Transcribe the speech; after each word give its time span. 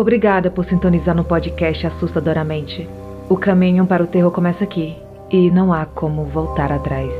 Obrigada 0.00 0.50
por 0.50 0.64
sintonizar 0.64 1.14
no 1.14 1.22
podcast 1.22 1.86
Assustadoramente. 1.86 2.88
O 3.28 3.36
caminho 3.36 3.86
para 3.86 4.02
o 4.02 4.06
terror 4.06 4.30
começa 4.30 4.64
aqui 4.64 4.96
e 5.30 5.50
não 5.50 5.74
há 5.74 5.84
como 5.84 6.24
voltar 6.24 6.72
atrás. 6.72 7.12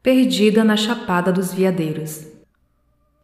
Perdida 0.00 0.62
na 0.62 0.76
Chapada 0.76 1.32
dos 1.32 1.52
Veadeiros. 1.52 2.28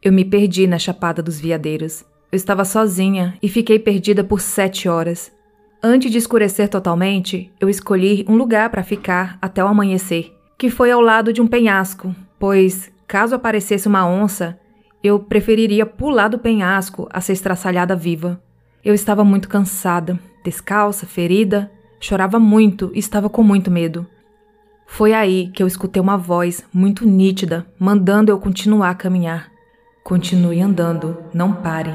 Eu 0.02 0.12
me 0.12 0.24
perdi 0.24 0.66
na 0.66 0.80
Chapada 0.80 1.22
dos 1.22 1.38
Veadeiros. 1.38 2.04
Eu 2.32 2.36
estava 2.36 2.64
sozinha 2.64 3.38
e 3.40 3.48
fiquei 3.48 3.78
perdida 3.78 4.24
por 4.24 4.40
sete 4.40 4.88
horas. 4.88 5.30
Antes 5.80 6.10
de 6.10 6.18
escurecer 6.18 6.68
totalmente, 6.68 7.52
eu 7.60 7.68
escolhi 7.68 8.24
um 8.28 8.34
lugar 8.34 8.70
para 8.70 8.82
ficar 8.82 9.38
até 9.40 9.62
o 9.62 9.68
amanhecer, 9.68 10.35
que 10.58 10.70
foi 10.70 10.90
ao 10.90 11.00
lado 11.00 11.32
de 11.32 11.42
um 11.42 11.46
penhasco, 11.46 12.14
pois, 12.38 12.90
caso 13.06 13.34
aparecesse 13.34 13.86
uma 13.86 14.08
onça, 14.08 14.58
eu 15.02 15.18
preferiria 15.18 15.84
pular 15.84 16.28
do 16.28 16.38
penhasco 16.38 17.08
a 17.12 17.20
ser 17.20 17.34
estraçalhada 17.34 17.94
viva. 17.94 18.40
Eu 18.84 18.94
estava 18.94 19.24
muito 19.24 19.48
cansada, 19.48 20.18
descalça, 20.42 21.06
ferida, 21.06 21.70
chorava 22.00 22.38
muito 22.38 22.90
e 22.94 22.98
estava 22.98 23.28
com 23.28 23.42
muito 23.42 23.70
medo. 23.70 24.06
Foi 24.86 25.12
aí 25.12 25.48
que 25.48 25.62
eu 25.62 25.66
escutei 25.66 26.00
uma 26.00 26.16
voz 26.16 26.64
muito 26.72 27.06
nítida 27.06 27.66
mandando 27.78 28.30
eu 28.30 28.38
continuar 28.38 28.90
a 28.90 28.94
caminhar. 28.94 29.50
Continue 30.02 30.60
andando, 30.60 31.18
não 31.34 31.52
pare. 31.52 31.92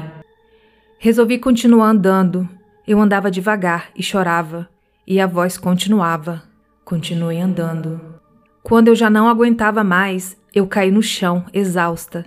Resolvi 0.98 1.38
continuar 1.38 1.88
andando, 1.88 2.48
eu 2.86 3.00
andava 3.00 3.30
devagar 3.30 3.90
e 3.96 4.02
chorava, 4.02 4.68
e 5.06 5.18
a 5.20 5.26
voz 5.26 5.56
continuava: 5.56 6.42
Continue 6.84 7.40
andando. 7.40 8.21
Quando 8.62 8.88
eu 8.88 8.94
já 8.94 9.10
não 9.10 9.28
aguentava 9.28 9.82
mais, 9.82 10.36
eu 10.54 10.66
caí 10.66 10.90
no 10.90 11.02
chão, 11.02 11.44
exausta. 11.52 12.24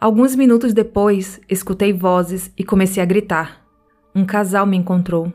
Alguns 0.00 0.36
minutos 0.36 0.72
depois, 0.72 1.40
escutei 1.48 1.92
vozes 1.92 2.52
e 2.56 2.62
comecei 2.62 3.02
a 3.02 3.06
gritar. 3.06 3.62
Um 4.14 4.24
casal 4.24 4.66
me 4.66 4.76
encontrou. 4.76 5.32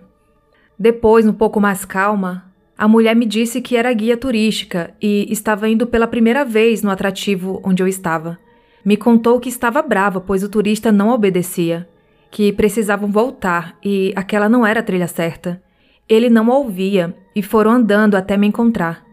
Depois, 0.78 1.26
um 1.28 1.34
pouco 1.34 1.60
mais 1.60 1.84
calma, 1.86 2.46
a 2.78 2.88
mulher 2.88 3.16
me 3.16 3.26
disse 3.26 3.62
que 3.62 3.76
era 3.76 3.92
guia 3.94 4.18
turística 4.18 4.94
e 5.02 5.28
estava 5.32 5.68
indo 5.68 5.88
pela 5.88 6.08
primeira 6.08 6.44
vez 6.44 6.84
no 6.84 6.92
atrativo 6.92 7.62
onde 7.64 7.82
eu 7.82 7.88
estava. 7.88 8.38
Me 8.84 8.98
contou 8.98 9.40
que 9.40 9.50
estava 9.50 9.82
brava, 9.82 10.22
pois 10.22 10.44
o 10.44 10.50
turista 10.50 10.92
não 10.92 11.10
obedecia 11.10 11.88
que 12.36 12.52
precisavam 12.52 13.10
voltar 13.10 13.78
e 13.82 14.12
aquela 14.14 14.50
não 14.50 14.66
era 14.68 14.82
a 14.82 14.84
trilha 14.84 15.08
certa. 15.08 15.64
Ele 16.08 16.30
não 16.30 16.50
ouvia 16.50 17.16
e 17.34 17.42
foram 17.42 17.72
andando 17.72 18.16
até 18.16 18.36
me 18.36 18.46
encontrar. 18.46 19.06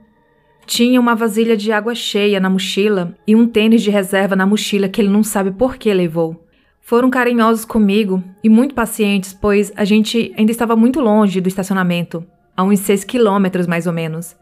Tinha 0.66 1.00
uma 1.00 1.14
vasilha 1.14 1.56
de 1.56 1.72
água 1.72 1.94
cheia 1.94 2.40
na 2.40 2.48
mochila 2.48 3.14
e 3.26 3.34
um 3.34 3.46
tênis 3.46 3.82
de 3.82 3.90
reserva 3.90 4.36
na 4.36 4.46
mochila 4.46 4.88
que 4.88 5.00
ele 5.00 5.10
não 5.10 5.22
sabe 5.22 5.50
por 5.50 5.76
que 5.76 5.92
levou. 5.92 6.46
Foram 6.80 7.10
carinhosos 7.10 7.64
comigo 7.64 8.22
e 8.42 8.48
muito 8.48 8.74
pacientes, 8.74 9.32
pois 9.32 9.72
a 9.76 9.84
gente 9.84 10.32
ainda 10.36 10.50
estava 10.50 10.74
muito 10.74 11.00
longe 11.00 11.40
do 11.40 11.48
estacionamento, 11.48 12.24
a 12.56 12.62
uns 12.64 12.80
seis 12.80 13.04
quilômetros 13.04 13.66
mais 13.66 13.86
ou 13.86 13.92
menos. 13.92 14.36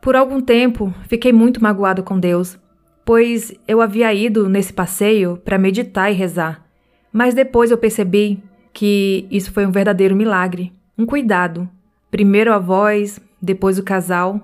Por 0.00 0.16
algum 0.16 0.40
tempo, 0.40 0.92
fiquei 1.08 1.32
muito 1.32 1.62
magoado 1.62 2.02
com 2.02 2.18
Deus, 2.18 2.58
pois 3.04 3.54
eu 3.66 3.80
havia 3.80 4.12
ido 4.12 4.48
nesse 4.48 4.72
passeio 4.72 5.36
para 5.44 5.58
meditar 5.58 6.10
e 6.10 6.14
rezar. 6.14 6.64
Mas 7.12 7.34
depois 7.34 7.70
eu 7.70 7.78
percebi 7.78 8.42
que 8.72 9.26
isso 9.30 9.52
foi 9.52 9.64
um 9.64 9.70
verdadeiro 9.70 10.16
milagre, 10.16 10.72
um 10.98 11.06
cuidado. 11.06 11.68
Primeiro 12.10 12.52
a 12.52 12.58
voz, 12.58 13.20
depois 13.40 13.78
o 13.78 13.82
casal. 13.82 14.40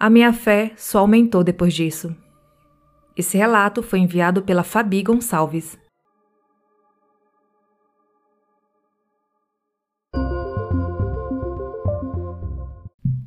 A 0.00 0.08
minha 0.08 0.32
fé 0.32 0.72
só 0.78 1.00
aumentou 1.00 1.44
depois 1.44 1.74
disso. 1.74 2.16
Esse 3.14 3.36
relato 3.36 3.82
foi 3.82 3.98
enviado 3.98 4.40
pela 4.40 4.62
Fabi 4.62 5.02
Gonçalves. 5.02 5.78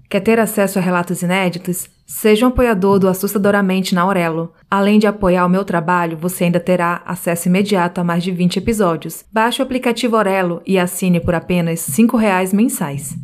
Quer 0.10 0.22
ter 0.22 0.40
acesso 0.40 0.80
a 0.80 0.82
relatos 0.82 1.22
inéditos? 1.22 1.88
Seja 2.08 2.46
um 2.46 2.50
apoiador 2.50 2.98
do 2.98 3.08
Assustadoramente 3.08 3.94
na 3.94 4.02
Aurelo. 4.02 4.52
Além 4.70 4.98
de 4.98 5.06
apoiar 5.06 5.46
o 5.46 5.50
meu 5.50 5.64
trabalho, 5.64 6.18
você 6.18 6.46
ainda 6.46 6.60
terá 6.60 7.04
acesso 7.06 7.50
imediato 7.50 8.02
a 8.02 8.04
mais 8.04 8.24
de 8.24 8.32
20 8.32 8.58
episódios. 8.58 9.24
Baixe 9.32 9.62
o 9.62 9.66
aplicativo 9.66 10.16
Aurelo 10.16 10.60
e 10.66 10.80
assine 10.80 11.20
por 11.20 11.36
apenas 11.36 11.88
R$ 11.88 12.04
5,00 12.04 12.54
mensais. 12.56 13.16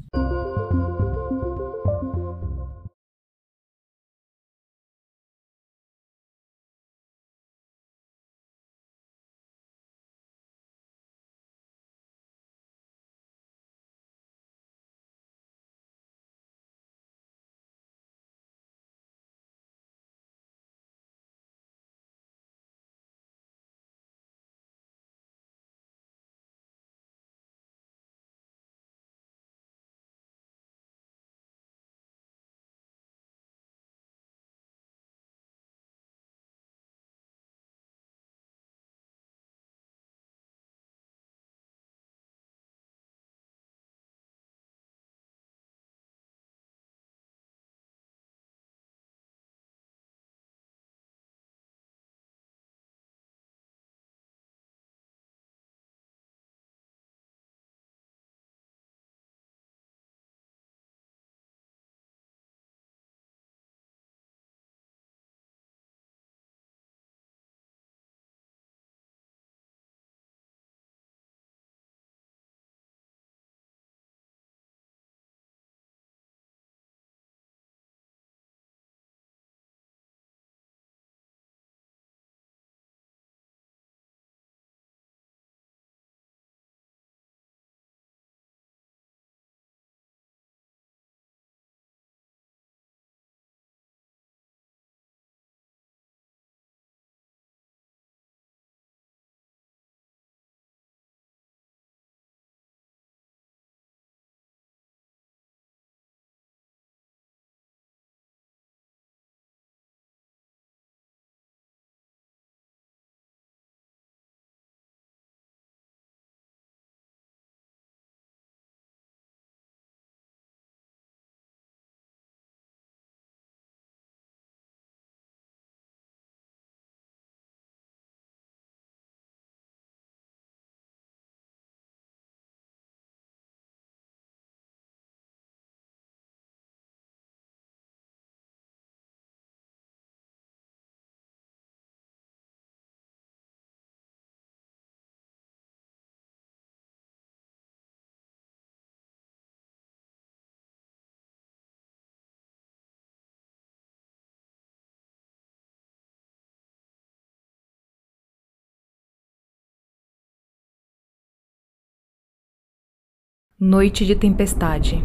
Noite 163.61 164.06
de 164.06 164.15
tempestade. 164.15 165.03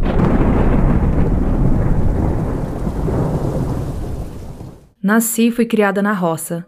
Nasci 5.02 5.48
e 5.48 5.50
fui 5.50 5.66
criada 5.66 6.00
na 6.00 6.12
roça. 6.12 6.64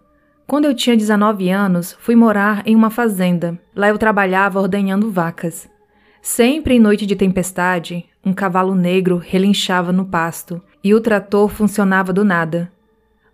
Quando 0.48 0.64
eu 0.64 0.74
tinha 0.74 0.96
19 0.96 1.48
anos, 1.48 1.96
fui 2.00 2.16
morar 2.16 2.64
em 2.66 2.74
uma 2.74 2.90
fazenda. 2.90 3.56
Lá 3.72 3.88
eu 3.88 3.98
trabalhava 3.98 4.60
ordenhando 4.60 5.12
vacas. 5.12 5.68
Sempre 6.20 6.74
em 6.74 6.80
noite 6.80 7.06
de 7.06 7.14
tempestade, 7.14 8.04
um 8.24 8.32
cavalo 8.32 8.74
negro 8.74 9.22
relinchava 9.24 9.92
no 9.92 10.06
pasto 10.06 10.60
e 10.82 10.92
o 10.92 11.00
trator 11.00 11.48
funcionava 11.48 12.12
do 12.12 12.24
nada. 12.24 12.68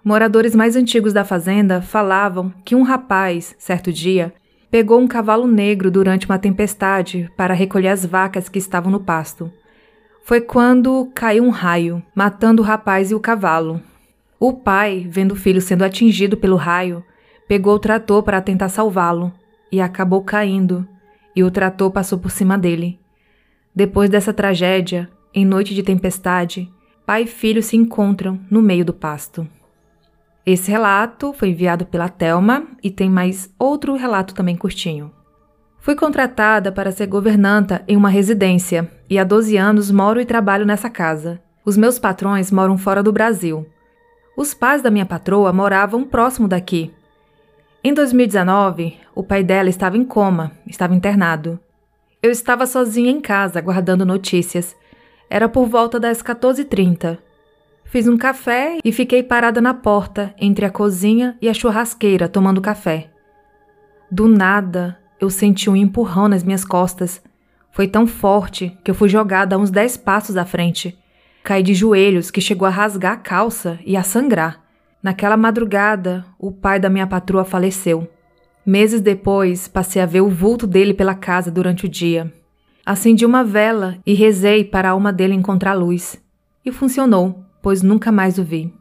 Moradores 0.04 0.54
mais 0.54 0.76
antigos 0.76 1.14
da 1.14 1.24
fazenda 1.24 1.80
falavam 1.80 2.52
que 2.66 2.74
um 2.74 2.82
rapaz, 2.82 3.56
certo 3.58 3.90
dia, 3.90 4.30
pegou 4.72 4.98
um 4.98 5.06
cavalo 5.06 5.46
negro 5.46 5.90
durante 5.90 6.24
uma 6.24 6.38
tempestade 6.38 7.30
para 7.36 7.52
recolher 7.52 7.88
as 7.88 8.06
vacas 8.06 8.48
que 8.48 8.58
estavam 8.58 8.90
no 8.90 9.00
pasto. 9.00 9.52
Foi 10.24 10.40
quando 10.40 11.10
caiu 11.14 11.44
um 11.44 11.50
raio, 11.50 12.02
matando 12.14 12.62
o 12.62 12.64
rapaz 12.64 13.10
e 13.10 13.14
o 13.14 13.20
cavalo. 13.20 13.82
O 14.40 14.54
pai, 14.54 15.06
vendo 15.06 15.32
o 15.32 15.36
filho 15.36 15.60
sendo 15.60 15.84
atingido 15.84 16.38
pelo 16.38 16.56
raio, 16.56 17.04
pegou 17.46 17.74
o 17.74 17.78
trator 17.78 18.22
para 18.22 18.40
tentar 18.40 18.70
salvá-lo 18.70 19.30
e 19.70 19.78
acabou 19.78 20.24
caindo, 20.24 20.88
e 21.36 21.44
o 21.44 21.50
trator 21.50 21.90
passou 21.90 22.18
por 22.18 22.30
cima 22.30 22.56
dele. 22.56 22.98
Depois 23.76 24.08
dessa 24.08 24.32
tragédia, 24.32 25.06
em 25.34 25.44
noite 25.44 25.74
de 25.74 25.82
tempestade, 25.82 26.72
pai 27.04 27.24
e 27.24 27.26
filho 27.26 27.62
se 27.62 27.76
encontram 27.76 28.40
no 28.50 28.62
meio 28.62 28.86
do 28.86 28.94
pasto. 28.94 29.46
Esse 30.44 30.70
relato 30.70 31.32
foi 31.32 31.50
enviado 31.50 31.86
pela 31.86 32.08
Telma 32.08 32.66
e 32.82 32.90
tem 32.90 33.08
mais 33.08 33.52
outro 33.58 33.94
relato 33.94 34.34
também 34.34 34.56
curtinho. 34.56 35.12
Fui 35.78 35.94
contratada 35.94 36.72
para 36.72 36.92
ser 36.92 37.06
governanta 37.06 37.82
em 37.86 37.96
uma 37.96 38.08
residência 38.08 38.90
e 39.08 39.18
há 39.18 39.24
12 39.24 39.56
anos 39.56 39.90
moro 39.90 40.20
e 40.20 40.24
trabalho 40.24 40.66
nessa 40.66 40.90
casa. 40.90 41.40
Os 41.64 41.76
meus 41.76 41.98
patrões 41.98 42.50
moram 42.50 42.76
fora 42.76 43.02
do 43.02 43.12
Brasil. 43.12 43.66
Os 44.36 44.52
pais 44.52 44.82
da 44.82 44.90
minha 44.90 45.06
patroa 45.06 45.52
moravam 45.52 46.04
próximo 46.04 46.48
daqui. 46.48 46.92
Em 47.84 47.94
2019, 47.94 48.96
o 49.14 49.22
pai 49.22 49.44
dela 49.44 49.68
estava 49.68 49.96
em 49.96 50.04
coma, 50.04 50.52
estava 50.66 50.94
internado. 50.94 51.58
Eu 52.22 52.30
estava 52.30 52.66
sozinha 52.66 53.10
em 53.10 53.20
casa, 53.20 53.60
guardando 53.60 54.06
notícias. 54.06 54.76
Era 55.28 55.48
por 55.48 55.66
volta 55.66 55.98
das 55.98 56.22
14h30. 56.22 57.18
Fiz 57.92 58.08
um 58.08 58.16
café 58.16 58.78
e 58.82 58.90
fiquei 58.90 59.22
parada 59.22 59.60
na 59.60 59.74
porta, 59.74 60.34
entre 60.40 60.64
a 60.64 60.70
cozinha 60.70 61.36
e 61.42 61.46
a 61.46 61.52
churrasqueira, 61.52 62.26
tomando 62.26 62.58
café. 62.58 63.10
Do 64.10 64.26
nada, 64.26 64.98
eu 65.20 65.28
senti 65.28 65.68
um 65.68 65.76
empurrão 65.76 66.26
nas 66.26 66.42
minhas 66.42 66.64
costas. 66.64 67.22
Foi 67.70 67.86
tão 67.86 68.06
forte 68.06 68.74
que 68.82 68.90
eu 68.90 68.94
fui 68.94 69.10
jogada 69.10 69.56
a 69.56 69.58
uns 69.58 69.70
dez 69.70 69.94
passos 69.94 70.38
à 70.38 70.46
frente. 70.46 70.98
Caí 71.44 71.62
de 71.62 71.74
joelhos 71.74 72.30
que 72.30 72.40
chegou 72.40 72.66
a 72.66 72.70
rasgar 72.70 73.12
a 73.12 73.16
calça 73.16 73.78
e 73.84 73.94
a 73.94 74.02
sangrar. 74.02 74.62
Naquela 75.02 75.36
madrugada, 75.36 76.24
o 76.38 76.50
pai 76.50 76.80
da 76.80 76.88
minha 76.88 77.06
patroa 77.06 77.44
faleceu. 77.44 78.08
Meses 78.64 79.02
depois, 79.02 79.68
passei 79.68 80.00
a 80.00 80.06
ver 80.06 80.22
o 80.22 80.30
vulto 80.30 80.66
dele 80.66 80.94
pela 80.94 81.14
casa 81.14 81.50
durante 81.50 81.84
o 81.84 81.90
dia. 81.90 82.32
Acendi 82.86 83.26
uma 83.26 83.44
vela 83.44 83.98
e 84.06 84.14
rezei 84.14 84.64
para 84.64 84.88
a 84.88 84.92
alma 84.92 85.12
dele 85.12 85.34
encontrar 85.34 85.74
luz. 85.74 86.18
E 86.64 86.72
funcionou 86.72 87.51
pois 87.62 87.80
nunca 87.80 88.10
mais 88.10 88.36
o 88.36 88.44
vi. 88.44 88.74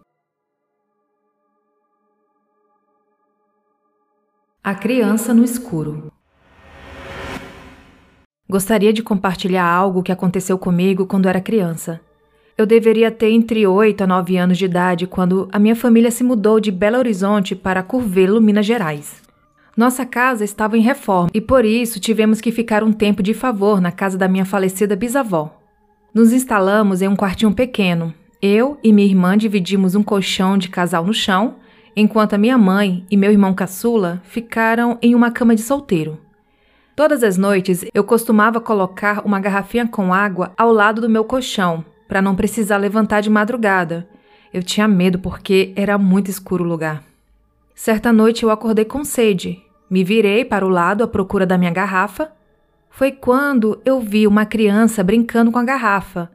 A 4.64 4.76
criança 4.76 5.34
no 5.34 5.44
escuro. 5.44 6.12
Gostaria 8.50 8.92
de 8.92 9.02
compartilhar 9.02 9.66
algo 9.66 10.04
que 10.04 10.12
aconteceu 10.12 10.58
comigo 10.58 11.06
quando 11.06 11.30
era 11.30 11.40
criança. 11.40 12.02
Eu 12.58 12.66
deveria 12.66 13.10
ter 13.10 13.32
entre 13.32 13.66
8 13.66 14.04
a 14.04 14.08
9 14.08 14.38
anos 14.38 14.58
de 14.58 14.66
idade 14.66 15.08
quando 15.08 15.48
a 15.52 15.58
minha 15.58 15.76
família 15.76 16.12
se 16.12 16.24
mudou 16.24 16.60
de 16.60 16.70
Belo 16.70 16.98
Horizonte 16.98 17.56
para 17.56 17.82
Curvelo, 17.82 18.42
Minas 18.42 18.66
Gerais. 18.66 19.22
Nossa 19.76 20.06
casa 20.06 20.44
estava 20.44 20.78
em 20.78 20.82
reforma 20.82 21.32
e 21.34 21.40
por 21.40 21.64
isso 21.64 22.00
tivemos 22.00 22.42
que 22.42 22.52
ficar 22.52 22.84
um 22.84 22.92
tempo 22.92 23.24
de 23.24 23.34
favor 23.34 23.80
na 23.80 23.92
casa 23.92 24.18
da 24.18 24.28
minha 24.28 24.46
falecida 24.46 24.96
bisavó. 24.96 25.58
Nos 26.14 26.34
instalamos 26.34 27.02
em 27.02 27.08
um 27.08 27.16
quartinho 27.16 27.54
pequeno, 27.54 28.14
eu 28.42 28.80
e 28.84 28.92
minha 28.92 29.08
irmã 29.08 29.38
dividimos 29.38 29.94
um 29.94 30.02
colchão 30.02 30.58
de 30.58 30.68
casal 30.68 31.06
no 31.06 31.14
chão, 31.14 31.58
enquanto 31.96 32.34
a 32.34 32.38
minha 32.38 32.58
mãe 32.58 33.06
e 33.12 33.16
meu 33.16 33.32
irmão 33.32 33.54
caçula 33.54 34.20
ficaram 34.24 34.98
em 35.00 35.14
uma 35.14 35.30
cama 35.30 35.54
de 35.54 35.62
solteiro. 35.62 36.20
Todas 36.96 37.24
as 37.24 37.38
noites 37.38 37.86
eu 37.94 38.04
costumava 38.04 38.60
colocar 38.60 39.24
uma 39.24 39.40
garrafinha 39.40 39.88
com 39.88 40.12
água 40.12 40.54
ao 40.58 40.74
lado 40.74 41.02
do 41.02 41.10
meu 41.10 41.24
colchão, 41.24 41.86
para 42.08 42.22
não 42.22 42.36
precisar 42.36 42.78
levantar 42.78 43.22
de 43.22 43.30
madrugada. 43.30 44.08
Eu 44.52 44.64
tinha 44.64 44.88
medo 44.88 45.20
porque 45.20 45.72
era 45.76 45.98
muito 45.98 46.32
escuro 46.32 46.64
o 46.64 46.68
lugar. 46.68 47.04
Certa 47.76 48.12
noite 48.12 48.44
eu 48.44 48.50
acordei 48.50 48.86
com 48.86 49.04
sede. 49.04 49.62
Me 49.90 50.04
virei 50.04 50.44
para 50.44 50.66
o 50.66 50.70
lado 50.70 51.04
à 51.04 51.08
procura 51.08 51.46
da 51.46 51.58
minha 51.58 51.72
garrafa. 51.72 52.32
Foi 52.90 53.12
quando 53.12 53.80
eu 53.86 54.02
vi 54.02 54.28
uma 54.28 54.46
criança 54.46 55.04
brincando 55.04 55.52
com 55.52 55.60
a 55.60 55.64
garrafa 55.64 56.30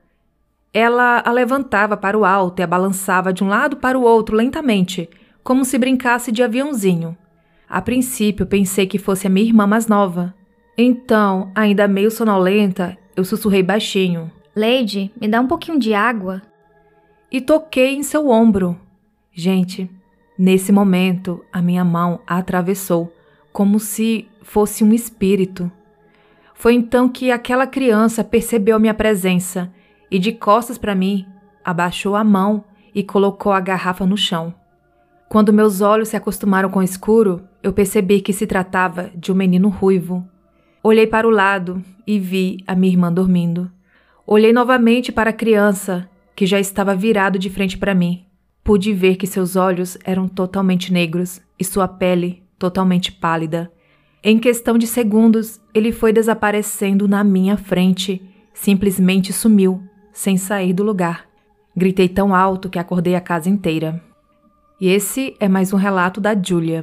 ela 0.72 1.22
a 1.24 1.32
levantava 1.32 1.96
para 1.96 2.18
o 2.18 2.24
alto 2.24 2.60
e 2.60 2.62
a 2.62 2.66
balançava 2.66 3.32
de 3.32 3.42
um 3.42 3.48
lado 3.48 3.76
para 3.76 3.98
o 3.98 4.02
outro 4.02 4.36
lentamente, 4.36 5.08
como 5.42 5.64
se 5.64 5.78
brincasse 5.78 6.30
de 6.30 6.42
aviãozinho. 6.42 7.16
A 7.68 7.80
princípio 7.80 8.46
pensei 8.46 8.86
que 8.86 8.98
fosse 8.98 9.26
a 9.26 9.30
minha 9.30 9.46
irmã 9.46 9.66
mais 9.66 9.86
nova. 9.86 10.34
Então, 10.76 11.50
ainda 11.54 11.88
meio 11.88 12.10
sonolenta, 12.10 12.96
eu 13.16 13.24
sussurrei 13.24 13.62
baixinho: 13.62 14.30
Lady, 14.54 15.10
me 15.20 15.26
dá 15.26 15.40
um 15.40 15.46
pouquinho 15.46 15.78
de 15.78 15.94
água. 15.94 16.42
E 17.30 17.40
toquei 17.40 17.94
em 17.94 18.02
seu 18.02 18.28
ombro. 18.28 18.78
Gente, 19.32 19.90
nesse 20.38 20.70
momento, 20.70 21.44
a 21.52 21.60
minha 21.60 21.84
mão 21.84 22.20
a 22.26 22.38
atravessou, 22.38 23.12
como 23.52 23.80
se 23.80 24.28
fosse 24.42 24.84
um 24.84 24.92
espírito. 24.92 25.70
Foi 26.54 26.74
então 26.74 27.08
que 27.08 27.30
aquela 27.30 27.66
criança 27.66 28.22
percebeu 28.22 28.76
a 28.76 28.78
minha 28.78 28.94
presença 28.94 29.72
e, 30.10 30.18
de 30.18 30.32
costas 30.32 30.78
para 30.78 30.94
mim, 30.94 31.26
abaixou 31.64 32.14
a 32.14 32.22
mão 32.22 32.64
e 32.94 33.02
colocou 33.02 33.52
a 33.52 33.60
garrafa 33.60 34.06
no 34.06 34.16
chão. 34.16 34.54
Quando 35.28 35.52
meus 35.52 35.80
olhos 35.80 36.08
se 36.08 36.16
acostumaram 36.16 36.70
com 36.70 36.78
o 36.78 36.82
escuro, 36.82 37.42
eu 37.62 37.72
percebi 37.72 38.20
que 38.20 38.32
se 38.32 38.46
tratava 38.46 39.10
de 39.14 39.32
um 39.32 39.34
menino 39.34 39.68
ruivo. 39.68 40.26
Olhei 40.82 41.06
para 41.06 41.26
o 41.26 41.30
lado 41.30 41.82
e 42.06 42.18
vi 42.18 42.58
a 42.66 42.76
minha 42.76 42.92
irmã 42.92 43.12
dormindo. 43.12 43.70
Olhei 44.24 44.52
novamente 44.52 45.10
para 45.10 45.30
a 45.30 45.32
criança, 45.32 46.08
que 46.36 46.46
já 46.46 46.60
estava 46.60 46.94
virado 46.94 47.38
de 47.38 47.50
frente 47.50 47.76
para 47.76 47.94
mim. 47.94 48.24
Pude 48.62 48.92
ver 48.92 49.16
que 49.16 49.26
seus 49.26 49.56
olhos 49.56 49.98
eram 50.04 50.28
totalmente 50.28 50.92
negros 50.92 51.40
e 51.58 51.64
sua 51.64 51.88
pele 51.88 52.44
totalmente 52.58 53.10
pálida. 53.10 53.70
Em 54.22 54.38
questão 54.38 54.78
de 54.78 54.86
segundos, 54.86 55.60
ele 55.74 55.92
foi 55.92 56.12
desaparecendo 56.12 57.06
na 57.06 57.22
minha 57.22 57.56
frente, 57.56 58.22
simplesmente 58.54 59.32
sumiu 59.32 59.82
sem 60.16 60.38
sair 60.38 60.72
do 60.72 60.82
lugar. 60.82 61.26
Gritei 61.76 62.08
tão 62.08 62.34
alto 62.34 62.70
que 62.70 62.78
acordei 62.78 63.14
a 63.14 63.20
casa 63.20 63.50
inteira. 63.50 64.02
E 64.80 64.88
esse 64.88 65.36
é 65.38 65.46
mais 65.46 65.74
um 65.74 65.76
relato 65.76 66.22
da 66.22 66.34
Julia. 66.34 66.82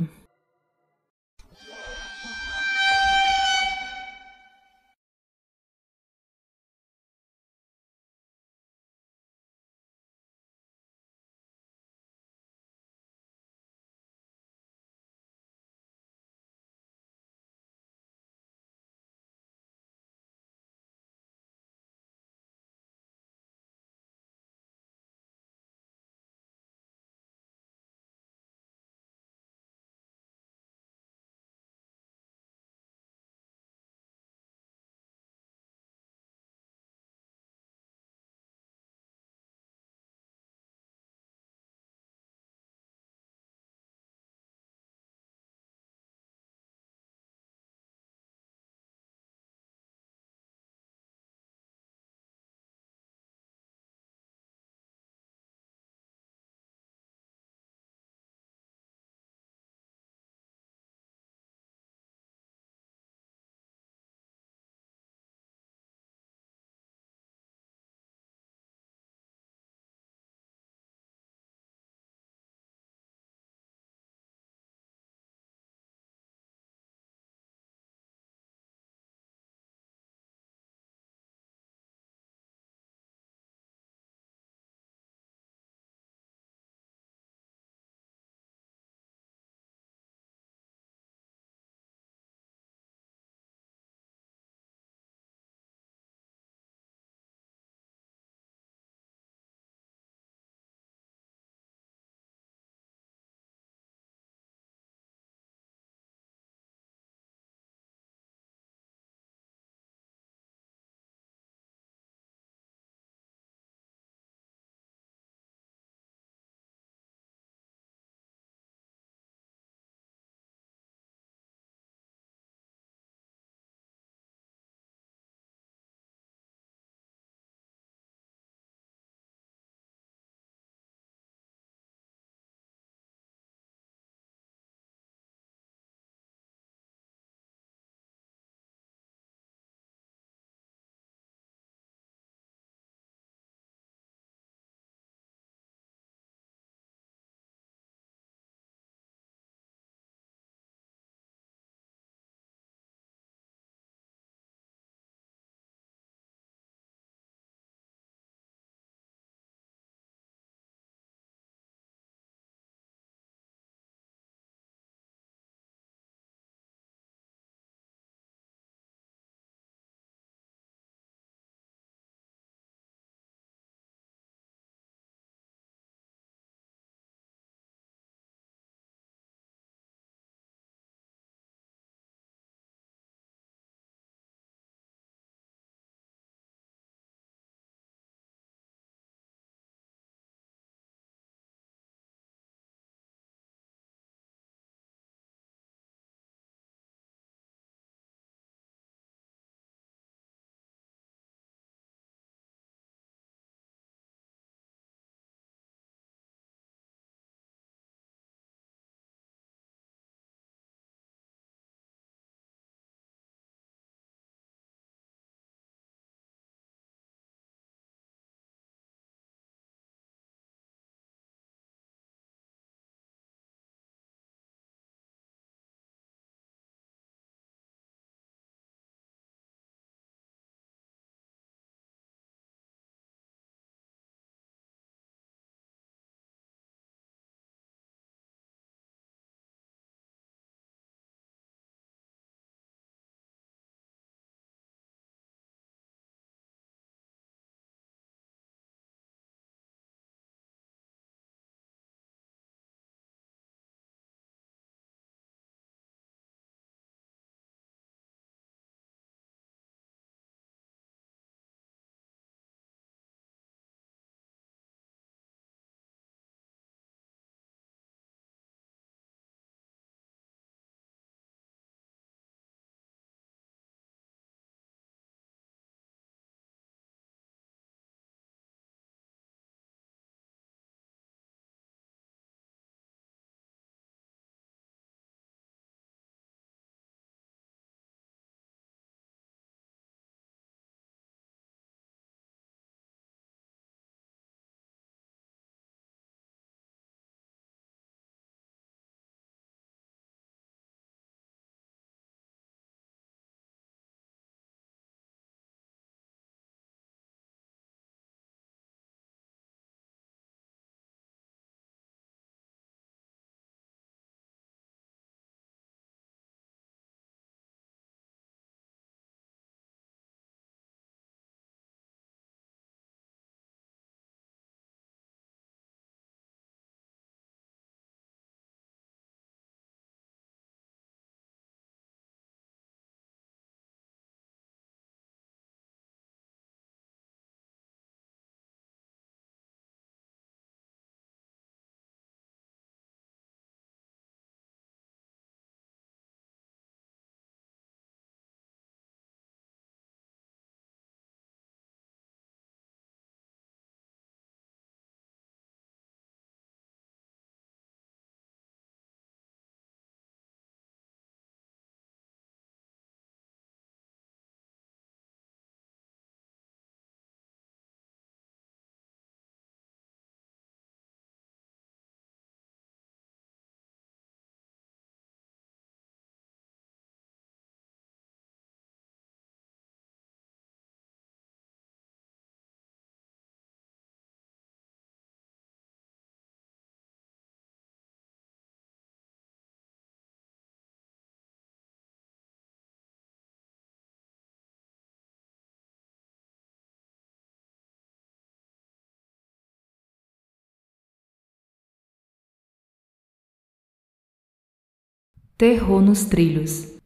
Terror 405.36 405.82
nos 405.82 406.06
trilhos. 406.06 406.78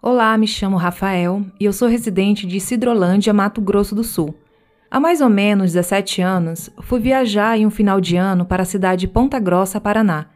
Olá, 0.00 0.38
me 0.38 0.46
chamo 0.46 0.76
Rafael 0.76 1.44
e 1.58 1.64
eu 1.64 1.72
sou 1.72 1.88
residente 1.88 2.46
de 2.46 2.60
Cidrolândia, 2.60 3.32
Mato 3.32 3.60
Grosso 3.60 3.96
do 3.96 4.04
Sul. 4.04 4.32
Há 4.88 5.00
mais 5.00 5.20
ou 5.20 5.28
menos 5.28 5.72
17 5.72 6.22
anos, 6.22 6.70
fui 6.82 7.00
viajar 7.00 7.58
em 7.58 7.66
um 7.66 7.70
final 7.70 8.00
de 8.00 8.16
ano 8.16 8.44
para 8.44 8.62
a 8.62 8.66
cidade 8.66 9.00
de 9.00 9.08
Ponta 9.08 9.40
Grossa, 9.40 9.80
Paraná. 9.80 10.26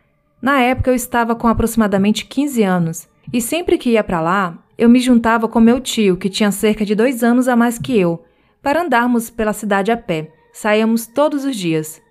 Na 0.42 0.60
época 0.60 0.90
eu 0.90 0.96
estava 0.96 1.36
com 1.36 1.46
aproximadamente 1.46 2.26
15 2.26 2.62
anos 2.64 3.08
e 3.32 3.40
sempre 3.40 3.78
que 3.78 3.90
ia 3.90 4.02
para 4.02 4.20
lá, 4.20 4.58
eu 4.76 4.88
me 4.88 4.98
juntava 4.98 5.46
com 5.46 5.60
meu 5.60 5.80
tio, 5.80 6.16
que 6.16 6.28
tinha 6.28 6.50
cerca 6.50 6.84
de 6.84 6.96
dois 6.96 7.22
anos 7.22 7.46
a 7.46 7.54
mais 7.54 7.78
que 7.78 7.96
eu, 7.96 8.24
para 8.60 8.82
andarmos 8.82 9.30
pela 9.30 9.52
cidade 9.52 9.92
a 9.92 9.96
pé. 9.96 10.32
Saíamos 10.52 11.06
todos 11.06 11.44
os 11.44 11.54
dias. 11.54 12.02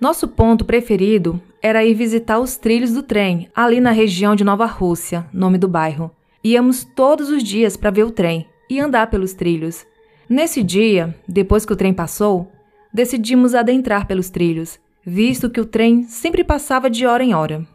Nosso 0.00 0.26
ponto 0.26 0.64
preferido 0.64 1.38
era 1.60 1.84
ir 1.84 1.92
visitar 1.92 2.38
os 2.38 2.56
trilhos 2.56 2.94
do 2.94 3.02
trem, 3.02 3.50
ali 3.54 3.82
na 3.82 3.90
região 3.90 4.34
de 4.34 4.42
Nova 4.42 4.64
Rússia, 4.64 5.26
nome 5.30 5.58
do 5.58 5.68
bairro. 5.68 6.10
Íamos 6.42 6.84
todos 6.84 7.28
os 7.28 7.42
dias 7.42 7.76
para 7.76 7.90
ver 7.90 8.04
o 8.04 8.10
trem 8.10 8.46
e 8.70 8.80
andar 8.80 9.08
pelos 9.10 9.34
trilhos. 9.34 9.84
Nesse 10.26 10.62
dia, 10.62 11.14
depois 11.28 11.66
que 11.66 11.72
o 11.74 11.76
trem 11.76 11.92
passou, 11.92 12.50
decidimos 12.90 13.54
adentrar 13.54 14.06
pelos 14.06 14.30
trilhos, 14.30 14.80
visto 15.04 15.50
que 15.50 15.60
o 15.60 15.66
trem 15.66 16.04
sempre 16.04 16.42
passava 16.42 16.88
de 16.88 17.04
hora 17.04 17.22
em 17.22 17.34
hora. 17.34 17.66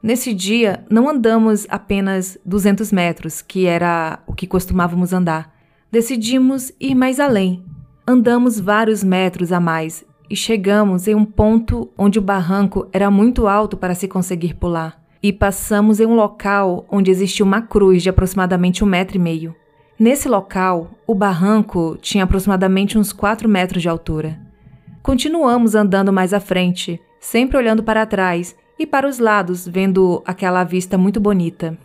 Nesse 0.00 0.32
dia, 0.32 0.84
não 0.88 1.08
andamos 1.08 1.66
apenas 1.68 2.38
200 2.46 2.92
metros, 2.92 3.42
que 3.42 3.66
era 3.66 4.20
o 4.28 4.32
que 4.32 4.46
costumávamos 4.46 5.12
andar. 5.12 5.52
Decidimos 5.90 6.70
ir 6.78 6.94
mais 6.94 7.18
além. 7.18 7.64
Andamos 8.06 8.60
vários 8.60 9.02
metros 9.02 9.50
a 9.50 9.58
mais 9.58 10.04
e 10.28 10.36
chegamos 10.36 11.06
em 11.06 11.14
um 11.14 11.24
ponto 11.24 11.90
onde 11.96 12.18
o 12.18 12.22
barranco 12.22 12.88
era 12.92 13.10
muito 13.10 13.46
alto 13.46 13.76
para 13.76 13.94
se 13.94 14.08
conseguir 14.08 14.54
pular 14.54 15.02
e 15.22 15.32
passamos 15.32 16.00
em 16.00 16.06
um 16.06 16.14
local 16.14 16.84
onde 16.90 17.10
existia 17.10 17.44
uma 17.44 17.62
cruz 17.62 18.02
de 18.02 18.10
aproximadamente 18.10 18.84
um 18.84 18.86
metro 18.86 19.16
e 19.16 19.18
meio. 19.18 19.56
Nesse 19.98 20.28
local, 20.28 20.90
o 21.06 21.14
barranco 21.14 21.96
tinha 21.98 22.24
aproximadamente 22.24 22.98
uns 22.98 23.10
4 23.10 23.48
metros 23.48 23.80
de 23.80 23.88
altura. 23.88 24.38
Continuamos 25.02 25.74
andando 25.74 26.12
mais 26.12 26.34
à 26.34 26.40
frente, 26.40 27.00
sempre 27.18 27.56
olhando 27.56 27.82
para 27.82 28.04
trás 28.04 28.54
e 28.78 28.86
para 28.86 29.08
os 29.08 29.18
lados, 29.18 29.66
vendo 29.66 30.22
aquela 30.26 30.62
vista 30.62 30.98
muito 30.98 31.18
bonita. 31.20 31.78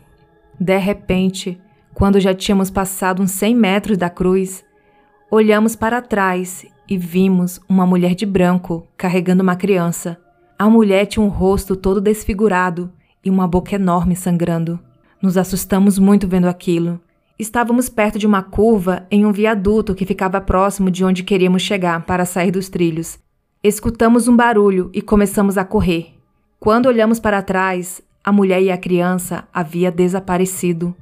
De 0.60 0.78
repente, 0.78 1.58
quando 1.94 2.20
já 2.20 2.34
tínhamos 2.34 2.70
passado 2.70 3.22
uns 3.22 3.32
100 3.32 3.56
metros 3.56 3.98
da 3.98 4.10
cruz, 4.10 4.66
olhamos 5.32 5.78
para 5.78 6.02
trás 6.02 6.66
e 6.90 6.98
vimos 6.98 7.62
uma 7.70 7.86
mulher 7.86 8.16
de 8.16 8.26
branco 8.26 8.88
carregando 8.98 9.44
uma 9.44 9.56
criança. 9.56 10.18
A 10.58 10.68
mulher 10.68 11.06
tinha 11.06 11.24
um 11.24 11.30
rosto 11.30 11.76
todo 11.76 12.02
desfigurado 12.02 12.92
e 13.24 13.30
uma 13.30 13.48
boca 13.48 13.76
enorme 13.76 14.16
sangrando. 14.16 14.80
Nos 15.22 15.38
assustamos 15.38 16.00
muito 16.00 16.28
vendo 16.28 16.48
aquilo. 16.48 17.00
Estávamos 17.38 17.88
perto 17.88 18.18
de 18.18 18.26
uma 18.26 18.42
curva 18.42 19.06
em 19.12 19.26
um 19.26 19.32
viaduto 19.32 19.94
que 19.94 20.06
ficava 20.06 20.42
próximo 20.42 20.90
de 20.90 21.06
onde 21.06 21.24
queríamos 21.24 21.62
chegar 21.62 22.06
para 22.06 22.26
sair 22.26 22.52
dos 22.52 22.68
trilhos. 22.70 23.20
Escutamos 23.64 24.28
um 24.28 24.36
barulho 24.36 24.90
e 24.94 25.02
começamos 25.02 25.58
a 25.58 25.64
correr. 25.64 26.16
Quando 26.60 26.88
olhamos 26.88 27.20
para 27.20 27.42
trás, 27.42 28.02
a 28.24 28.32
mulher 28.32 28.62
e 28.62 28.72
a 28.72 28.78
criança 28.78 29.48
havia 29.54 29.92
desaparecido. 29.92 30.96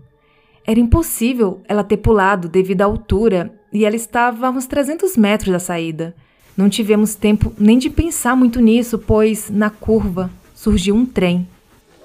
Era 0.65 0.80
impossível 0.80 1.62
ela 1.67 1.84
ter 1.84 1.97
pulado 1.97 2.50
devido 2.50 2.82
à 2.82 2.86
altura 2.86 3.57
e 3.72 3.86
ela 3.86 3.96
estava 3.96 4.48
a 4.48 4.50
uns 4.50 4.66
300 4.66 5.18
metros 5.18 5.52
da 5.52 5.60
saída. 5.60 6.16
Não 6.56 6.70
tivemos 6.70 7.16
tempo 7.16 7.54
nem 7.58 7.78
de 7.78 7.90
pensar 7.90 8.36
muito 8.36 8.60
nisso, 8.60 8.98
pois 8.98 9.50
na 9.50 9.70
curva 9.70 10.30
surgiu 10.56 10.96
um 10.96 11.06
trem. 11.06 11.48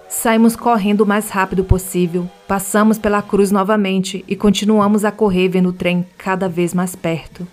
Saímos 0.09 0.55
correndo 0.55 1.01
o 1.01 1.07
mais 1.07 1.31
rápido 1.31 1.65
possível, 1.65 2.29
passamos 2.47 2.99
pela 2.99 3.23
cruz 3.23 3.51
novamente 3.51 4.23
e 4.29 4.37
continuamos 4.37 5.07
a 5.07 5.11
correr 5.11 5.49
vendo 5.49 5.71
o 5.71 5.73
trem 5.73 6.07
cada 6.19 6.51
vez 6.51 6.75
mais 6.75 6.95
perto. 6.95 7.49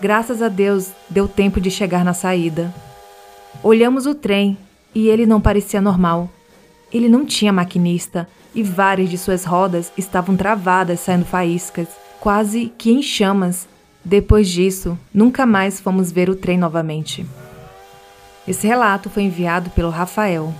Graças 0.00 0.40
a 0.40 0.48
Deus, 0.48 0.92
deu 1.10 1.28
tempo 1.28 1.60
de 1.60 1.70
chegar 1.70 2.02
na 2.02 2.14
saída. 2.14 2.74
Olhamos 3.62 4.06
o 4.06 4.14
trem 4.14 4.56
e 4.94 5.08
ele 5.08 5.26
não 5.26 5.42
parecia 5.42 5.82
normal. 5.82 6.30
Ele 6.90 7.06
não 7.06 7.26
tinha 7.26 7.52
maquinista 7.52 8.26
e 8.54 8.62
várias 8.62 9.10
de 9.10 9.18
suas 9.18 9.44
rodas 9.44 9.92
estavam 9.98 10.36
travadas, 10.38 11.00
saindo 11.00 11.26
faíscas, 11.26 11.88
quase 12.20 12.72
que 12.76 12.90
em 12.90 13.02
chamas. 13.02 13.66
Depois 14.04 14.48
disso, 14.48 14.98
nunca 15.12 15.44
mais 15.44 15.80
fomos 15.80 16.12
ver 16.12 16.30
o 16.30 16.36
trem 16.36 16.58
novamente. 16.58 17.26
Esse 18.46 18.66
relato 18.66 19.10
foi 19.10 19.24
enviado 19.24 19.70
pelo 19.70 19.90
Rafael. 19.90 20.54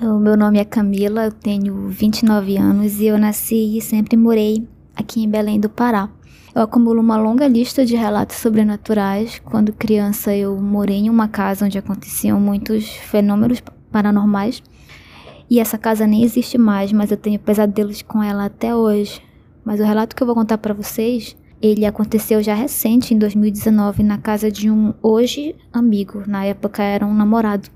O 0.00 0.18
meu 0.18 0.36
nome 0.36 0.58
é 0.58 0.64
Camila, 0.64 1.26
eu 1.26 1.32
tenho 1.32 1.88
29 1.88 2.56
anos 2.56 3.00
e 3.00 3.06
eu 3.06 3.18
nasci 3.18 3.76
e 3.76 3.80
sempre 3.80 4.16
morei 4.16 4.66
aqui 4.96 5.22
em 5.22 5.28
Belém 5.28 5.60
do 5.60 5.68
Pará. 5.68 6.08
Eu 6.54 6.62
acumulo 6.62 7.00
uma 7.00 7.16
longa 7.16 7.46
lista 7.48 7.84
de 7.84 7.96
relatos 7.96 8.36
sobrenaturais. 8.36 9.40
Quando 9.44 9.72
criança, 9.72 10.34
eu 10.34 10.60
morei 10.60 10.96
em 10.98 11.10
uma 11.10 11.28
casa 11.28 11.64
onde 11.64 11.78
aconteciam 11.78 12.40
muitos 12.40 12.88
fenômenos 12.88 13.62
paranormais. 13.90 14.62
E 15.48 15.60
essa 15.60 15.78
casa 15.78 16.06
nem 16.06 16.22
existe 16.22 16.56
mais, 16.56 16.92
mas 16.92 17.10
eu 17.10 17.16
tenho 17.16 17.38
pesadelos 17.38 18.02
com 18.02 18.22
ela 18.22 18.46
até 18.46 18.74
hoje. 18.74 19.20
Mas 19.64 19.80
o 19.80 19.84
relato 19.84 20.16
que 20.16 20.22
eu 20.22 20.26
vou 20.26 20.34
contar 20.34 20.58
para 20.58 20.74
vocês, 20.74 21.36
ele 21.60 21.86
aconteceu 21.86 22.42
já 22.42 22.54
recente, 22.54 23.14
em 23.14 23.18
2019, 23.18 24.02
na 24.02 24.18
casa 24.18 24.50
de 24.50 24.70
um 24.70 24.92
hoje 25.02 25.54
amigo. 25.72 26.24
Na 26.26 26.44
época 26.44 26.82
era 26.82 27.06
um 27.06 27.14
namorado 27.14 27.68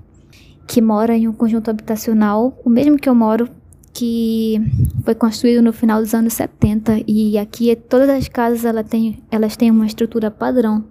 que 0.67 0.81
mora 0.81 1.15
em 1.15 1.27
um 1.27 1.33
conjunto 1.33 1.69
habitacional, 1.69 2.59
o 2.65 2.69
mesmo 2.69 2.97
que 2.97 3.07
eu 3.07 3.15
moro, 3.15 3.49
que 3.93 4.61
foi 5.03 5.15
construído 5.15 5.63
no 5.63 5.73
final 5.73 6.01
dos 6.01 6.13
anos 6.13 6.33
70 6.33 7.03
e 7.07 7.37
aqui 7.37 7.75
todas 7.75 8.09
as 8.09 8.27
casas 8.27 8.63
ela 8.65 8.83
tem, 8.83 9.23
elas 9.31 9.55
têm 9.55 9.71
uma 9.71 9.87
estrutura 9.87 10.29
padrão. 10.29 10.83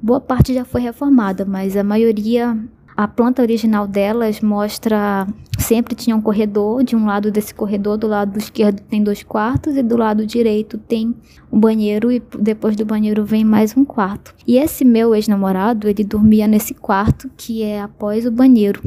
Boa 0.00 0.20
parte 0.20 0.52
já 0.52 0.64
foi 0.64 0.82
reformada, 0.82 1.44
mas 1.44 1.76
a 1.76 1.82
maioria 1.82 2.56
a 3.02 3.08
planta 3.08 3.42
original 3.42 3.88
delas 3.88 4.40
mostra 4.40 5.26
sempre 5.58 5.92
tinha 5.92 6.14
um 6.14 6.20
corredor, 6.20 6.84
de 6.84 6.94
um 6.94 7.04
lado 7.04 7.32
desse 7.32 7.52
corredor, 7.52 7.96
do 7.96 8.06
lado 8.06 8.38
esquerdo 8.38 8.80
tem 8.82 9.02
dois 9.02 9.24
quartos 9.24 9.76
e 9.76 9.82
do 9.82 9.96
lado 9.96 10.24
direito 10.24 10.78
tem 10.78 11.12
um 11.50 11.58
banheiro 11.58 12.12
e 12.12 12.22
depois 12.38 12.76
do 12.76 12.84
banheiro 12.84 13.24
vem 13.24 13.44
mais 13.44 13.76
um 13.76 13.84
quarto. 13.84 14.32
E 14.46 14.56
esse 14.56 14.84
meu 14.84 15.16
ex-namorado, 15.16 15.88
ele 15.88 16.04
dormia 16.04 16.46
nesse 16.46 16.74
quarto 16.74 17.28
que 17.36 17.60
é 17.64 17.82
após 17.82 18.24
o 18.24 18.30
banheiro, 18.30 18.80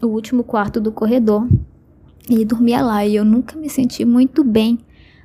o 0.00 0.06
último 0.06 0.42
quarto 0.42 0.80
do 0.80 0.90
corredor. 0.90 1.46
Ele 2.26 2.46
dormia 2.46 2.80
lá 2.80 3.04
e 3.04 3.16
eu 3.16 3.24
nunca 3.24 3.54
me 3.54 3.68
senti 3.68 4.02
muito 4.02 4.42
bem 4.42 4.78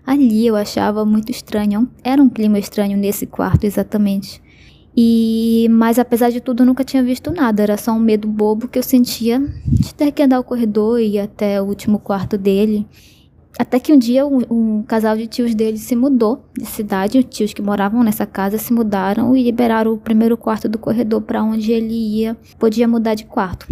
ali, 0.05 0.45
eu 0.45 0.57
achava 0.57 1.05
muito 1.05 1.31
estranho. 1.31 1.89
Era 2.03 2.21
um 2.21 2.27
clima 2.27 2.59
estranho 2.59 2.97
nesse 2.97 3.25
quarto 3.25 3.63
exatamente. 3.63 4.43
E 4.95 5.67
mas 5.71 5.97
apesar 5.97 6.29
de 6.29 6.39
tudo 6.39 6.61
eu 6.61 6.67
nunca 6.67 6.83
tinha 6.83 7.03
visto 7.03 7.31
nada, 7.31 7.63
era 7.63 7.77
só 7.77 7.91
um 7.91 7.99
medo 7.99 8.27
bobo 8.27 8.67
que 8.67 8.77
eu 8.77 8.83
sentia 8.83 9.39
de 9.39 9.93
ter 9.93 10.11
que 10.11 10.21
andar 10.21 10.39
o 10.39 10.43
corredor 10.43 10.99
e 10.99 11.15
ir 11.15 11.19
até 11.19 11.61
o 11.61 11.65
último 11.65 11.97
quarto 11.97 12.37
dele. 12.37 12.85
Até 13.57 13.79
que 13.79 13.93
um 13.93 13.97
dia 13.97 14.25
um, 14.25 14.41
um, 14.49 14.83
casal 14.83 15.15
de 15.15 15.27
tios 15.27 15.53
dele 15.53 15.77
se 15.77 15.95
mudou 15.95 16.43
de 16.57 16.65
cidade, 16.65 17.19
os 17.19 17.25
tios 17.25 17.53
que 17.53 17.61
moravam 17.61 18.03
nessa 18.03 18.25
casa 18.25 18.57
se 18.57 18.73
mudaram 18.73 19.35
e 19.35 19.43
liberaram 19.43 19.93
o 19.93 19.97
primeiro 19.97 20.35
quarto 20.35 20.67
do 20.67 20.79
corredor 20.79 21.21
para 21.21 21.43
onde 21.43 21.71
ele 21.71 21.93
ia, 21.93 22.35
podia 22.57 22.87
mudar 22.87 23.13
de 23.13 23.25
quarto. 23.25 23.67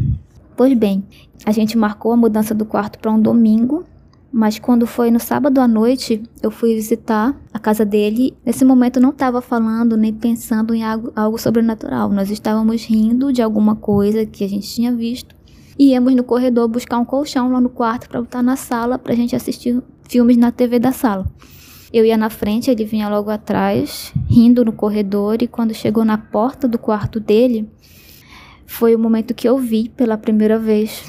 Pois 0.56 0.74
bem, 0.74 1.04
a 1.46 1.52
gente 1.52 1.76
marcou 1.76 2.12
a 2.12 2.18
mudança 2.18 2.54
do 2.54 2.66
quarto 2.66 3.00
para 3.00 3.12
um 3.12 3.20
domingo 3.20 3.84
mas 4.32 4.58
quando 4.58 4.88
foi 4.88 5.12
no 5.12 5.20
sábado 5.20 5.60
à 5.60 5.68
noite, 5.68 6.24
eu 6.42 6.50
fui 6.50 6.74
visitar 6.74 7.36
a 7.54 7.60
casa 7.60 7.84
dele. 7.84 8.34
Nesse 8.46 8.64
momento 8.64 9.00
não 9.00 9.10
estava 9.10 9.42
falando 9.42 9.98
nem 9.98 10.14
pensando 10.14 10.74
em 10.74 10.84
algo, 10.84 11.12
algo 11.16 11.38
sobrenatural. 11.38 12.10
Nós 12.10 12.30
estávamos 12.30 12.86
rindo 12.86 13.34
de 13.34 13.42
alguma 13.42 13.76
coisa 13.76 14.26
que 14.26 14.44
a 14.44 14.48
gente 14.48 14.74
tinha 14.74 14.96
visto. 14.96 15.36
E 15.78 15.92
íamos 15.92 16.16
no 16.16 16.24
corredor 16.24 16.70
buscar 16.70 16.98
um 16.98 17.06
colchão 17.06 17.52
lá 17.52 17.60
no 17.60 17.70
quarto 17.70 18.08
para 18.08 18.22
botar 18.22 18.42
na 18.42 18.56
sala 18.56 18.98
para 18.98 19.12
a 19.12 19.16
gente 19.16 19.36
assistir 19.36 19.82
filmes 20.08 20.38
na 20.38 20.52
TV 20.52 20.80
da 20.80 20.94
sala. 20.94 21.30
Eu 21.92 22.06
ia 22.06 22.16
na 22.16 22.30
frente, 22.30 22.72
ele 22.72 22.86
vinha 22.86 23.10
logo 23.10 23.30
atrás, 23.30 24.14
rindo 24.30 24.64
no 24.64 24.72
corredor, 24.72 25.42
e 25.42 25.48
quando 25.48 25.74
chegou 25.74 26.06
na 26.06 26.18
porta 26.18 26.66
do 26.66 26.80
quarto 26.80 27.20
dele, 27.20 27.70
foi 28.66 28.96
o 28.96 29.00
momento 29.00 29.34
que 29.34 29.48
eu 29.48 29.58
vi 29.58 29.90
pela 29.90 30.18
primeira 30.18 30.58
vez 30.58 31.04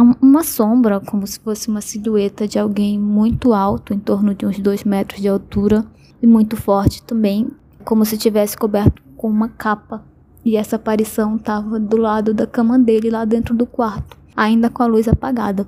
uma 0.00 0.42
sombra, 0.42 1.00
como 1.00 1.26
se 1.26 1.38
fosse 1.38 1.68
uma 1.68 1.80
silhueta 1.80 2.48
de 2.48 2.58
alguém 2.58 2.98
muito 2.98 3.52
alto, 3.52 3.92
em 3.92 3.98
torno 3.98 4.34
de 4.34 4.46
uns 4.46 4.58
dois 4.58 4.84
metros 4.84 5.20
de 5.20 5.28
altura, 5.28 5.84
e 6.22 6.26
muito 6.26 6.56
forte 6.56 7.02
também, 7.02 7.48
como 7.84 8.04
se 8.04 8.16
tivesse 8.16 8.56
coberto 8.56 9.02
com 9.16 9.28
uma 9.28 9.48
capa. 9.48 10.02
E 10.44 10.56
essa 10.56 10.76
aparição 10.76 11.36
estava 11.36 11.78
do 11.78 11.96
lado 11.96 12.32
da 12.32 12.46
cama 12.46 12.78
dele, 12.78 13.10
lá 13.10 13.24
dentro 13.24 13.54
do 13.54 13.66
quarto, 13.66 14.16
ainda 14.36 14.70
com 14.70 14.82
a 14.82 14.86
luz 14.86 15.06
apagada. 15.06 15.66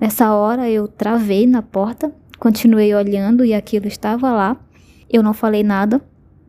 Nessa 0.00 0.32
hora 0.32 0.70
eu 0.70 0.88
travei 0.88 1.46
na 1.46 1.62
porta, 1.62 2.12
continuei 2.38 2.94
olhando 2.94 3.44
e 3.44 3.52
aquilo 3.52 3.86
estava 3.86 4.32
lá. 4.32 4.56
Eu 5.10 5.22
não 5.22 5.32
falei 5.32 5.62
nada, 5.62 6.02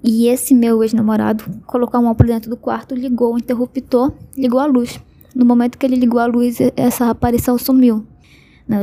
E 0.04 0.28
esse 0.28 0.54
meu 0.54 0.84
ex-namorado 0.84 1.44
colocou 1.66 2.02
mão 2.02 2.14
pra 2.14 2.28
dentro 2.28 2.50
do 2.50 2.58
quarto, 2.58 2.94
ligou 2.94 3.34
o 3.34 3.38
interruptor, 3.38 4.14
ligou 4.38 4.60
a 4.60 4.66
luz. 4.66 5.00
No 5.36 5.46
momento 5.46 5.78
que 5.78 5.86
ele 5.86 5.96
ligou 5.96 6.20
a 6.20 6.26
luz, 6.26 6.58
essa 6.76 7.10
aparição 7.10 7.58
sumiu. 7.58 8.06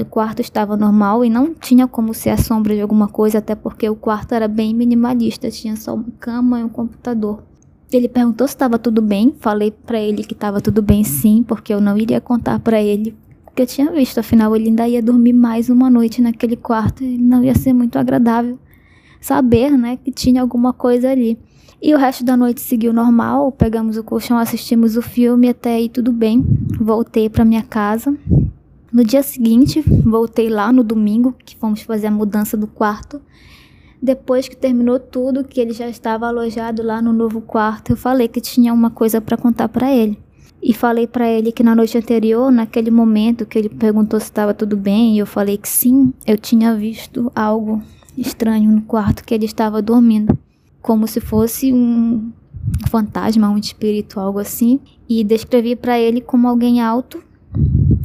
O 0.00 0.04
quarto 0.06 0.40
estava 0.40 0.76
normal 0.76 1.24
e 1.24 1.30
não 1.30 1.52
tinha 1.52 1.86
como 1.86 2.14
ser 2.14 2.30
a 2.30 2.36
sombra 2.38 2.74
de 2.74 2.80
alguma 2.80 3.06
coisa, 3.06 3.38
até 3.38 3.54
porque 3.54 3.88
o 3.88 3.94
quarto 3.94 4.32
era 4.32 4.48
bem 4.48 4.74
minimalista, 4.74 5.50
tinha 5.50 5.76
só 5.76 5.94
uma 5.94 6.06
cama 6.18 6.60
e 6.60 6.64
um 6.64 6.68
computador. 6.68 7.42
Ele 7.92 8.08
perguntou 8.08 8.48
se 8.48 8.54
estava 8.54 8.78
tudo 8.78 9.02
bem, 9.02 9.34
falei 9.38 9.70
para 9.70 10.00
ele 10.00 10.24
que 10.24 10.32
estava 10.32 10.60
tudo 10.60 10.80
bem 10.80 11.04
sim, 11.04 11.44
porque 11.46 11.72
eu 11.72 11.80
não 11.80 11.98
iria 11.98 12.20
contar 12.20 12.58
para 12.60 12.82
ele 12.82 13.14
o 13.46 13.50
que 13.50 13.62
eu 13.62 13.66
tinha 13.66 13.92
visto, 13.92 14.18
afinal 14.18 14.56
ele 14.56 14.68
ainda 14.68 14.88
ia 14.88 15.02
dormir 15.02 15.34
mais 15.34 15.68
uma 15.68 15.90
noite 15.90 16.22
naquele 16.22 16.56
quarto 16.56 17.04
e 17.04 17.18
não 17.18 17.44
ia 17.44 17.54
ser 17.54 17.72
muito 17.72 17.98
agradável 17.98 18.58
saber, 19.20 19.70
né, 19.70 19.96
que 19.96 20.10
tinha 20.10 20.40
alguma 20.42 20.72
coisa 20.72 21.10
ali. 21.10 21.38
E 21.86 21.94
o 21.94 21.98
resto 21.98 22.24
da 22.24 22.34
noite 22.34 22.62
seguiu 22.62 22.94
normal, 22.94 23.52
pegamos 23.52 23.98
o 23.98 24.02
colchão, 24.02 24.38
assistimos 24.38 24.96
o 24.96 25.02
filme, 25.02 25.50
até 25.50 25.74
aí 25.74 25.86
tudo 25.86 26.10
bem. 26.12 26.42
Voltei 26.80 27.28
para 27.28 27.44
minha 27.44 27.62
casa, 27.62 28.16
no 28.90 29.04
dia 29.04 29.22
seguinte, 29.22 29.84
voltei 30.02 30.48
lá 30.48 30.72
no 30.72 30.82
domingo, 30.82 31.34
que 31.44 31.54
fomos 31.58 31.82
fazer 31.82 32.06
a 32.06 32.10
mudança 32.10 32.56
do 32.56 32.66
quarto. 32.66 33.20
Depois 34.00 34.48
que 34.48 34.56
terminou 34.56 34.98
tudo, 34.98 35.44
que 35.44 35.60
ele 35.60 35.74
já 35.74 35.86
estava 35.86 36.26
alojado 36.26 36.82
lá 36.82 37.02
no 37.02 37.12
novo 37.12 37.42
quarto, 37.42 37.90
eu 37.90 37.96
falei 37.98 38.28
que 38.28 38.40
tinha 38.40 38.72
uma 38.72 38.88
coisa 38.88 39.20
para 39.20 39.36
contar 39.36 39.68
para 39.68 39.92
ele. 39.92 40.18
E 40.62 40.72
falei 40.72 41.06
para 41.06 41.28
ele 41.28 41.52
que 41.52 41.62
na 41.62 41.74
noite 41.74 41.98
anterior, 41.98 42.50
naquele 42.50 42.90
momento 42.90 43.44
que 43.44 43.58
ele 43.58 43.68
perguntou 43.68 44.18
se 44.18 44.24
estava 44.24 44.54
tudo 44.54 44.74
bem, 44.74 45.16
e 45.16 45.18
eu 45.18 45.26
falei 45.26 45.58
que 45.58 45.68
sim, 45.68 46.14
eu 46.26 46.38
tinha 46.38 46.74
visto 46.74 47.30
algo 47.34 47.82
estranho 48.16 48.70
no 48.70 48.80
quarto 48.80 49.22
que 49.22 49.34
ele 49.34 49.44
estava 49.44 49.82
dormindo, 49.82 50.34
como 50.84 51.08
se 51.08 51.18
fosse 51.18 51.72
um 51.72 52.30
fantasma, 52.90 53.48
um 53.48 53.56
espírito, 53.56 54.20
algo 54.20 54.38
assim, 54.38 54.78
e 55.08 55.24
descrevi 55.24 55.74
para 55.74 55.98
ele 55.98 56.20
como 56.20 56.46
alguém 56.46 56.82
alto 56.82 57.24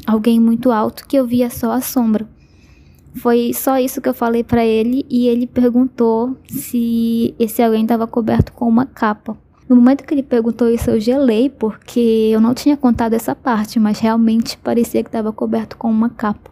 alguém 0.07 0.39
muito 0.39 0.71
alto 0.71 1.05
que 1.05 1.17
eu 1.17 1.27
via 1.27 1.49
só 1.49 1.73
a 1.73 1.81
sombra. 1.81 2.25
Foi 3.15 3.51
só 3.53 3.77
isso 3.77 3.99
que 3.99 4.07
eu 4.07 4.13
falei 4.13 4.45
para 4.45 4.65
ele 4.65 5.05
e 5.09 5.27
ele 5.27 5.45
perguntou 5.45 6.37
se 6.47 7.35
esse 7.37 7.61
alguém 7.61 7.81
estava 7.81 8.07
coberto 8.07 8.53
com 8.53 8.65
uma 8.65 8.85
capa. 8.85 9.37
No 9.67 9.75
momento 9.75 10.05
que 10.05 10.13
ele 10.13 10.23
perguntou 10.23 10.69
isso, 10.69 10.89
eu 10.89 11.01
gelei, 11.01 11.49
porque 11.49 12.29
eu 12.31 12.39
não 12.39 12.53
tinha 12.53 12.77
contado 12.77 13.13
essa 13.13 13.35
parte, 13.35 13.77
mas 13.77 13.99
realmente 13.99 14.57
parecia 14.57 15.03
que 15.03 15.09
estava 15.09 15.33
coberto 15.33 15.75
com 15.75 15.91
uma 15.91 16.09
capa. 16.09 16.49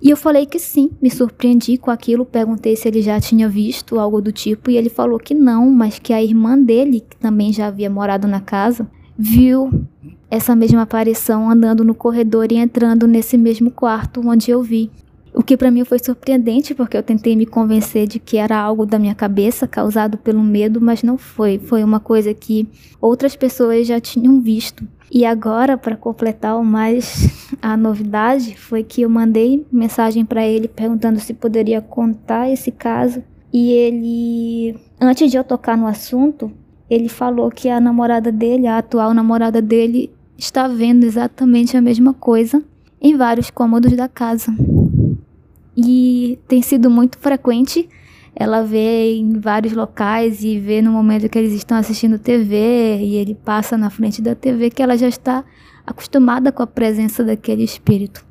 E 0.00 0.10
eu 0.10 0.16
falei 0.16 0.44
que 0.44 0.58
sim, 0.58 0.90
me 1.00 1.10
surpreendi 1.10 1.78
com 1.78 1.90
aquilo, 1.90 2.24
perguntei 2.24 2.76
se 2.76 2.86
ele 2.86 3.00
já 3.00 3.18
tinha 3.18 3.48
visto 3.48 3.98
algo 3.98 4.20
do 4.20 4.30
tipo, 4.30 4.70
e 4.70 4.76
ele 4.76 4.90
falou 4.90 5.18
que 5.18 5.34
não, 5.34 5.70
mas 5.70 5.98
que 5.98 6.12
a 6.12 6.22
irmã 6.22 6.58
dele, 6.58 7.00
que 7.00 7.16
também 7.16 7.52
já 7.52 7.68
havia 7.68 7.88
morado 7.88 8.28
na 8.28 8.40
casa, 8.40 8.86
viu 9.18 9.70
essa 10.30 10.54
mesma 10.54 10.82
aparição 10.82 11.50
andando 11.50 11.84
no 11.84 11.94
corredor 11.94 12.52
e 12.52 12.56
entrando 12.56 13.06
nesse 13.06 13.38
mesmo 13.38 13.70
quarto 13.70 14.20
onde 14.26 14.50
eu 14.50 14.62
vi. 14.62 14.90
O 15.32 15.42
que 15.42 15.56
para 15.56 15.70
mim 15.70 15.84
foi 15.84 15.98
surpreendente, 15.98 16.74
porque 16.74 16.96
eu 16.96 17.02
tentei 17.02 17.36
me 17.36 17.44
convencer 17.44 18.06
de 18.06 18.18
que 18.18 18.38
era 18.38 18.58
algo 18.58 18.86
da 18.86 18.98
minha 18.98 19.14
cabeça 19.14 19.66
causado 19.66 20.16
pelo 20.16 20.42
medo, 20.42 20.80
mas 20.80 21.02
não 21.02 21.18
foi. 21.18 21.58
Foi 21.58 21.84
uma 21.84 22.00
coisa 22.00 22.32
que 22.32 22.66
outras 23.00 23.36
pessoas 23.36 23.86
já 23.86 24.00
tinham 24.00 24.40
visto. 24.40 24.86
E 25.10 25.24
agora, 25.24 25.76
para 25.78 25.96
completar 25.96 26.58
o 26.58 26.64
mais 26.64 27.48
a 27.62 27.76
novidade, 27.76 28.56
foi 28.56 28.82
que 28.82 29.02
eu 29.02 29.08
mandei 29.08 29.64
mensagem 29.70 30.24
para 30.24 30.46
ele 30.46 30.68
perguntando 30.68 31.20
se 31.20 31.32
poderia 31.32 31.80
contar 31.80 32.50
esse 32.50 32.70
caso. 32.70 33.22
E 33.52 33.70
ele, 33.70 34.78
antes 35.00 35.30
de 35.30 35.36
eu 35.36 35.44
tocar 35.44 35.76
no 35.76 35.86
assunto, 35.86 36.50
ele 36.90 37.08
falou 37.08 37.50
que 37.50 37.68
a 37.68 37.80
namorada 37.80 38.32
dele, 38.32 38.66
a 38.66 38.78
atual 38.78 39.14
namorada 39.14 39.62
dele, 39.62 40.10
está 40.36 40.68
vendo 40.68 41.04
exatamente 41.04 41.76
a 41.76 41.80
mesma 41.80 42.12
coisa 42.12 42.62
em 43.00 43.16
vários 43.16 43.50
cômodos 43.50 43.92
da 43.92 44.08
casa. 44.08 44.52
E 45.76 46.38
tem 46.48 46.62
sido 46.62 46.90
muito 46.90 47.18
frequente 47.18 47.88
ela 48.38 48.62
vê 48.62 49.14
em 49.14 49.40
vários 49.40 49.72
locais 49.72 50.44
e 50.44 50.58
vê 50.58 50.82
no 50.82 50.92
momento 50.92 51.26
que 51.26 51.38
eles 51.38 51.54
estão 51.54 51.78
assistindo 51.78 52.18
TV 52.18 52.98
e 52.98 53.16
ele 53.16 53.34
passa 53.34 53.78
na 53.78 53.88
frente 53.88 54.20
da 54.20 54.34
TV 54.34 54.68
que 54.68 54.82
ela 54.82 54.98
já 54.98 55.08
está 55.08 55.42
acostumada 55.86 56.52
com 56.52 56.62
a 56.62 56.66
presença 56.66 57.24
daquele 57.24 57.64
espírito. 57.64 58.26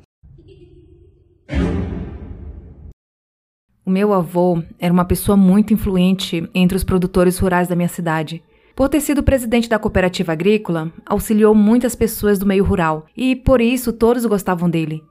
O 3.84 3.90
meu 3.90 4.12
avô 4.12 4.62
era 4.78 4.92
uma 4.92 5.04
pessoa 5.04 5.36
muito 5.36 5.74
influente 5.74 6.48
entre 6.54 6.76
os 6.76 6.84
produtores 6.84 7.38
rurais 7.38 7.66
da 7.66 7.74
minha 7.74 7.88
cidade. 7.88 8.42
Por 8.76 8.88
ter 8.88 9.00
sido 9.00 9.22
presidente 9.22 9.68
da 9.68 9.78
cooperativa 9.78 10.32
agrícola, 10.32 10.92
auxiliou 11.04 11.54
muitas 11.54 11.96
pessoas 11.96 12.38
do 12.38 12.46
meio 12.46 12.64
rural 12.64 13.06
e, 13.16 13.34
por 13.34 13.60
isso, 13.60 13.92
todos 13.92 14.26
gostavam 14.26 14.68
dele. 14.68 15.02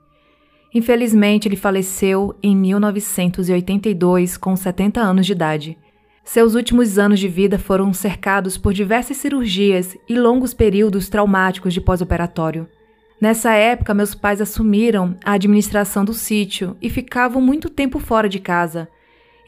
Infelizmente, 0.76 1.48
ele 1.48 1.56
faleceu 1.56 2.36
em 2.42 2.54
1982, 2.54 4.36
com 4.36 4.54
70 4.54 5.00
anos 5.00 5.24
de 5.24 5.32
idade. 5.32 5.78
Seus 6.22 6.54
últimos 6.54 6.98
anos 6.98 7.18
de 7.18 7.28
vida 7.28 7.58
foram 7.58 7.94
cercados 7.94 8.58
por 8.58 8.74
diversas 8.74 9.16
cirurgias 9.16 9.96
e 10.06 10.14
longos 10.14 10.52
períodos 10.52 11.08
traumáticos 11.08 11.72
de 11.72 11.80
pós-operatório. 11.80 12.68
Nessa 13.18 13.52
época, 13.54 13.94
meus 13.94 14.14
pais 14.14 14.38
assumiram 14.38 15.16
a 15.24 15.32
administração 15.32 16.04
do 16.04 16.12
sítio 16.12 16.76
e 16.82 16.90
ficavam 16.90 17.40
muito 17.40 17.70
tempo 17.70 17.98
fora 17.98 18.28
de 18.28 18.38
casa. 18.38 18.86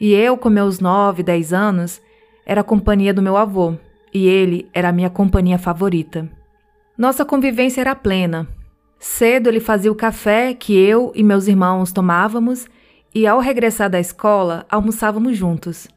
E 0.01 0.11
eu, 0.11 0.35
com 0.35 0.49
meus 0.49 0.79
9, 0.79 1.21
10 1.21 1.53
anos, 1.53 2.01
era 2.43 2.61
a 2.61 2.63
companhia 2.63 3.13
do 3.13 3.21
meu 3.21 3.37
avô, 3.37 3.75
e 4.11 4.27
ele 4.27 4.67
era 4.73 4.89
a 4.89 4.91
minha 4.91 5.11
companhia 5.11 5.59
favorita. 5.59 6.27
Nossa 6.97 7.23
convivência 7.23 7.81
era 7.81 7.93
plena. 7.93 8.47
Cedo 8.99 9.47
ele 9.47 9.61
fazia 9.61 9.91
o 9.91 9.95
café 9.95 10.53
que 10.53 10.77
eu 10.77 11.13
e 11.15 11.23
meus 11.23 11.47
irmãos 11.47 11.93
tomávamos 11.93 12.67
e, 13.15 13.25
ao 13.25 13.39
regressar 13.39 13.89
da 13.89 13.99
escola, 13.99 14.65
almoçávamos 14.69 15.37
juntos. 15.37 15.87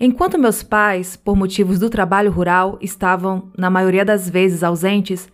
Enquanto 0.00 0.38
meus 0.38 0.62
pais, 0.62 1.16
por 1.16 1.36
motivos 1.36 1.78
do 1.78 1.90
trabalho 1.90 2.30
rural, 2.30 2.78
estavam, 2.80 3.50
na 3.56 3.68
maioria 3.68 4.04
das 4.04 4.28
vezes, 4.28 4.62
ausentes, 4.62 5.28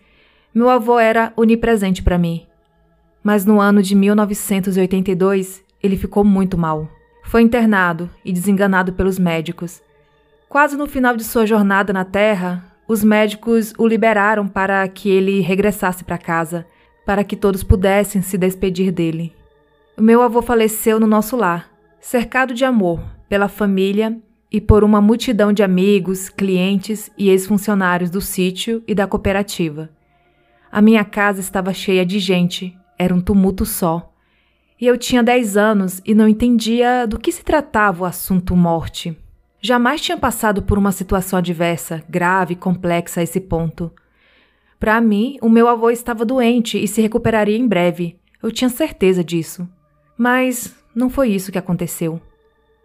meu 0.53 0.69
avô 0.69 0.99
era 0.99 1.33
onipresente 1.37 2.03
para 2.03 2.19
mim. 2.19 2.47
Mas 3.23 3.45
no 3.45 3.61
ano 3.61 3.83
de 3.83 3.95
1982, 3.95 5.63
ele 5.81 5.97
ficou 5.97 6.25
muito 6.25 6.59
mal. 6.59 6.89
Foi 7.25 7.41
internado 7.41 8.11
e 8.25 8.33
desenganado 8.33 8.93
pelos 8.93 9.19
médicos. 9.19 9.81
Quase 10.49 10.77
no 10.77 10.87
final 10.87 11.17
de 11.17 11.25
sua 11.25 11.47
jornada 11.47 11.93
na 11.93 12.05
Terra, 12.05 12.65
os 12.87 13.03
médicos 13.03 13.73
o 13.79 13.87
liberaram 13.87 14.47
para 14.47 14.87
que 14.89 15.09
ele 15.09 15.41
regressasse 15.41 16.05
para 16.05 16.19
casa, 16.19 16.67
para 17.05 17.25
que 17.25 17.37
todos 17.37 17.63
pudessem 17.63 18.23
se 18.23 18.39
despedir 18.39 18.93
dele. 18.93 19.35
O 19.97 20.03
meu 20.03 20.23
avô 20.23 20.41
faleceu 20.41 20.99
no 20.99 21.07
nosso 21.07 21.37
lar, 21.37 21.71
cercado 22.01 22.55
de 22.55 22.65
amor 22.65 23.01
pela 23.29 23.49
família 23.49 24.19
e 24.51 24.61
por 24.61 24.85
uma 24.85 25.01
multidão 25.01 25.53
de 25.53 25.63
amigos, 25.63 26.29
clientes 26.29 27.11
e 27.17 27.31
ex-funcionários 27.31 28.11
do 28.11 28.21
sítio 28.21 28.83
e 28.87 28.95
da 28.95 29.07
cooperativa. 29.07 29.91
A 30.71 30.83
minha 30.83 31.05
casa 31.05 31.41
estava 31.41 31.73
cheia 31.73 32.05
de 32.05 32.19
gente, 32.19 32.77
era 32.99 33.15
um 33.15 33.21
tumulto 33.21 33.65
só. 33.65 34.13
E 34.81 34.87
eu 34.87 34.99
tinha 34.99 35.23
dez 35.23 35.57
anos 35.57 36.01
e 36.05 36.15
não 36.15 36.29
entendia 36.29 37.07
do 37.07 37.19
que 37.19 37.31
se 37.31 37.45
tratava 37.45 38.03
o 38.03 38.07
assunto 38.07 38.57
morte. 38.57 39.17
Jamais 39.61 40.01
tinha 40.01 40.19
passado 40.19 40.63
por 40.63 40.77
uma 40.77 40.91
situação 40.91 41.39
adversa, 41.39 42.03
grave 42.09 42.55
e 42.55 42.57
complexa 42.57 43.21
a 43.21 43.23
esse 43.23 43.41
ponto. 43.41 43.93
Para 44.83 45.01
mim, 45.01 45.37
o 45.41 45.49
meu 45.49 45.69
avô 45.69 45.91
estava 45.91 46.25
doente 46.25 46.77
e 46.77 46.89
se 46.89 47.01
recuperaria 47.01 47.57
em 47.57 47.69
breve. 47.69 48.19
Eu 48.43 48.51
tinha 48.51 48.69
certeza 48.69 49.23
disso. 49.23 49.69
Mas 50.19 50.75
não 50.93 51.09
foi 51.09 51.29
isso 51.29 51.53
que 51.53 51.59
aconteceu. 51.59 52.21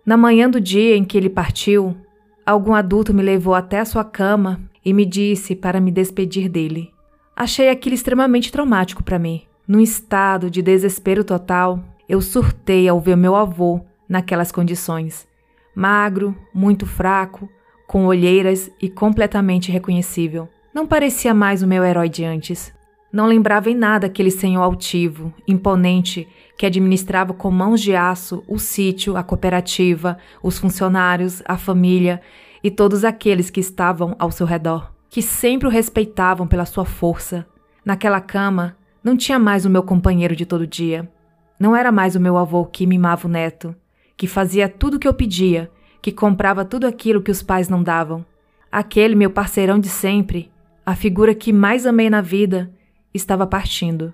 Na 0.06 0.16
manhã 0.16 0.48
do 0.48 0.62
dia 0.62 0.96
em 0.96 1.04
que 1.04 1.18
ele 1.18 1.28
partiu, 1.28 1.98
algum 2.46 2.76
adulto 2.76 3.16
me 3.16 3.24
levou 3.24 3.56
até 3.56 3.80
a 3.80 3.86
sua 3.86 4.04
cama 4.04 4.62
e 4.86 4.94
me 4.94 5.08
disse 5.08 5.56
para 5.56 5.82
me 5.82 5.90
despedir 5.90 6.48
dele. 6.48 6.94
Achei 7.36 7.68
aquilo 7.68 7.96
extremamente 7.96 8.52
traumático 8.52 9.04
para 9.04 9.18
mim. 9.18 9.42
Num 9.68 9.80
estado 9.80 10.52
de 10.52 10.62
desespero 10.62 11.24
total, 11.24 11.84
eu 12.08 12.22
surtei 12.22 12.88
ao 12.88 13.02
ver 13.02 13.18
meu 13.18 13.36
avô 13.36 13.82
naquelas 14.08 14.52
condições 14.52 15.28
magro, 15.74 16.36
muito 16.54 16.86
fraco, 16.86 17.50
com 17.88 18.06
olheiras 18.06 18.70
e 18.80 18.88
completamente 18.88 19.72
reconhecível. 19.72 20.48
Não 20.78 20.86
parecia 20.86 21.34
mais 21.34 21.64
o 21.64 21.68
meu 21.68 21.84
herói 21.84 22.08
de 22.08 22.24
antes. 22.24 22.72
Não 23.12 23.26
lembrava 23.26 23.68
em 23.68 23.74
nada 23.74 24.06
aquele 24.06 24.30
senhor 24.30 24.62
altivo, 24.62 25.34
imponente, 25.48 26.28
que 26.56 26.68
administrava 26.68 27.34
com 27.34 27.50
mãos 27.50 27.82
de 27.82 27.96
aço 27.96 28.44
o 28.48 28.60
sítio, 28.60 29.18
a 29.18 29.24
cooperativa, 29.24 30.20
os 30.44 30.60
funcionários, 30.60 31.42
a 31.48 31.58
família 31.58 32.22
e 32.64 32.70
todos 32.70 33.04
aqueles 33.04 33.50
que 33.50 33.60
estavam 33.60 34.16
ao 34.20 34.30
seu 34.30 34.46
redor, 34.46 34.94
que 35.10 35.20
sempre 35.20 35.68
o 35.68 35.72
respeitavam 35.72 36.46
pela 36.48 36.64
sua 36.64 36.86
força. 36.86 37.44
Naquela 37.84 38.22
cama, 38.22 38.78
não 39.04 39.18
tinha 39.18 39.40
mais 39.40 39.66
o 39.66 39.72
meu 39.72 39.82
companheiro 39.82 40.36
de 40.36 40.46
todo 40.46 40.68
dia. 40.68 41.12
Não 41.60 41.76
era 41.76 41.92
mais 41.92 42.16
o 42.16 42.20
meu 42.20 42.38
avô 42.38 42.64
que 42.66 42.86
mimava 42.86 43.28
o 43.28 43.32
neto 43.32 43.76
que 44.16 44.28
fazia 44.28 44.70
tudo 44.70 44.98
o 44.98 45.00
que 45.00 45.08
eu 45.08 45.14
pedia, 45.16 45.72
que 46.04 46.12
comprava 46.12 46.64
tudo 46.64 46.86
aquilo 46.86 47.24
que 47.24 47.32
os 47.32 47.42
pais 47.42 47.68
não 47.68 47.82
davam. 47.82 48.24
Aquele 48.72 49.16
meu 49.16 49.32
parceirão 49.32 49.80
de 49.80 49.90
sempre, 49.90 50.52
a 50.88 50.96
figura 50.96 51.36
que 51.36 51.52
mais 51.52 51.86
amei 51.86 52.10
na 52.10 52.22
vida, 52.22 52.72
estava 53.14 53.46
partindo. 53.46 54.14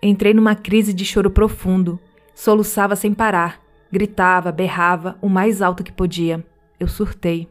Entrei 0.00 0.32
numa 0.32 0.54
crise 0.54 0.94
de 0.94 1.04
choro 1.04 1.28
profundo, 1.28 1.98
soluçava 2.32 2.94
sem 2.94 3.12
parar, 3.12 3.60
gritava, 3.90 4.52
berrava 4.52 5.18
o 5.20 5.28
mais 5.28 5.60
alto 5.60 5.82
que 5.82 5.90
podia. 5.90 6.46
Eu 6.78 6.86
surtei. 6.86 7.48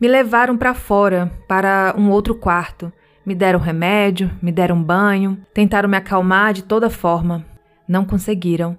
Me 0.00 0.08
levaram 0.08 0.56
para 0.56 0.74
fora, 0.74 1.30
para 1.46 1.94
um 1.96 2.10
outro 2.10 2.34
quarto. 2.34 2.92
Me 3.24 3.32
deram 3.32 3.60
remédio, 3.60 4.28
me 4.42 4.50
deram 4.50 4.82
banho, 4.82 5.38
tentaram 5.54 5.88
me 5.88 5.96
acalmar 5.96 6.52
de 6.54 6.64
toda 6.64 6.90
forma. 6.90 7.46
Não 7.86 8.04
conseguiram. 8.04 8.76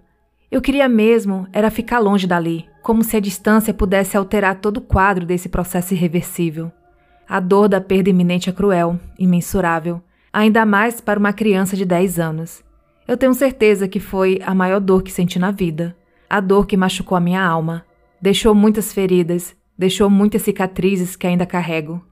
Eu 0.51 0.61
queria 0.61 0.89
mesmo 0.89 1.47
era 1.53 1.71
ficar 1.71 1.99
longe 1.99 2.27
dali, 2.27 2.67
como 2.83 3.01
se 3.05 3.15
a 3.15 3.21
distância 3.21 3.73
pudesse 3.73 4.17
alterar 4.17 4.55
todo 4.55 4.77
o 4.77 4.81
quadro 4.81 5.25
desse 5.25 5.47
processo 5.47 5.93
irreversível. 5.93 6.69
A 7.29 7.39
dor 7.39 7.69
da 7.69 7.79
perda 7.79 8.09
iminente 8.09 8.49
é 8.49 8.51
cruel, 8.51 8.99
imensurável, 9.19 10.01
ainda 10.33 10.65
mais 10.65 10.99
para 10.99 11.19
uma 11.19 11.31
criança 11.31 11.77
de 11.77 11.85
10 11.85 12.19
anos. 12.19 12.63
Eu 13.07 13.15
tenho 13.15 13.35
certeza 13.35 13.87
que 13.87 13.99
foi 13.99 14.39
a 14.43 14.55
maior 14.55 14.79
dor 14.79 15.03
que 15.03 15.11
senti 15.11 15.37
na 15.37 15.51
vida, 15.51 15.95
a 16.27 16.39
dor 16.39 16.65
que 16.65 16.75
machucou 16.75 17.15
a 17.15 17.21
minha 17.21 17.43
alma, 17.43 17.85
deixou 18.19 18.55
muitas 18.55 18.91
feridas, 18.91 19.55
deixou 19.77 20.09
muitas 20.09 20.41
cicatrizes 20.41 21.15
que 21.15 21.27
ainda 21.27 21.45
carrego. 21.45 22.03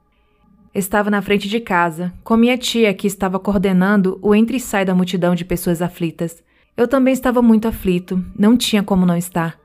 Estava 0.72 1.10
na 1.10 1.20
frente 1.24 1.50
de 1.50 1.60
casa, 1.62 2.14
com 2.24 2.38
minha 2.38 2.56
tia 2.56 2.94
que 2.94 3.08
estava 3.08 3.40
coordenando 3.40 4.20
o 4.22 4.36
entre 4.36 4.58
e 4.58 4.60
sai 4.60 4.86
da 4.86 4.94
multidão 4.94 5.34
de 5.34 5.44
pessoas 5.44 5.82
aflitas. 5.82 6.44
Eu 6.78 6.88
também 6.88 7.12
estava 7.12 7.42
muito 7.42 7.68
aflito, 7.68 8.24
não 8.38 8.56
tinha 8.56 8.84
como 8.84 9.04
não 9.04 9.18
estar. 9.18 9.58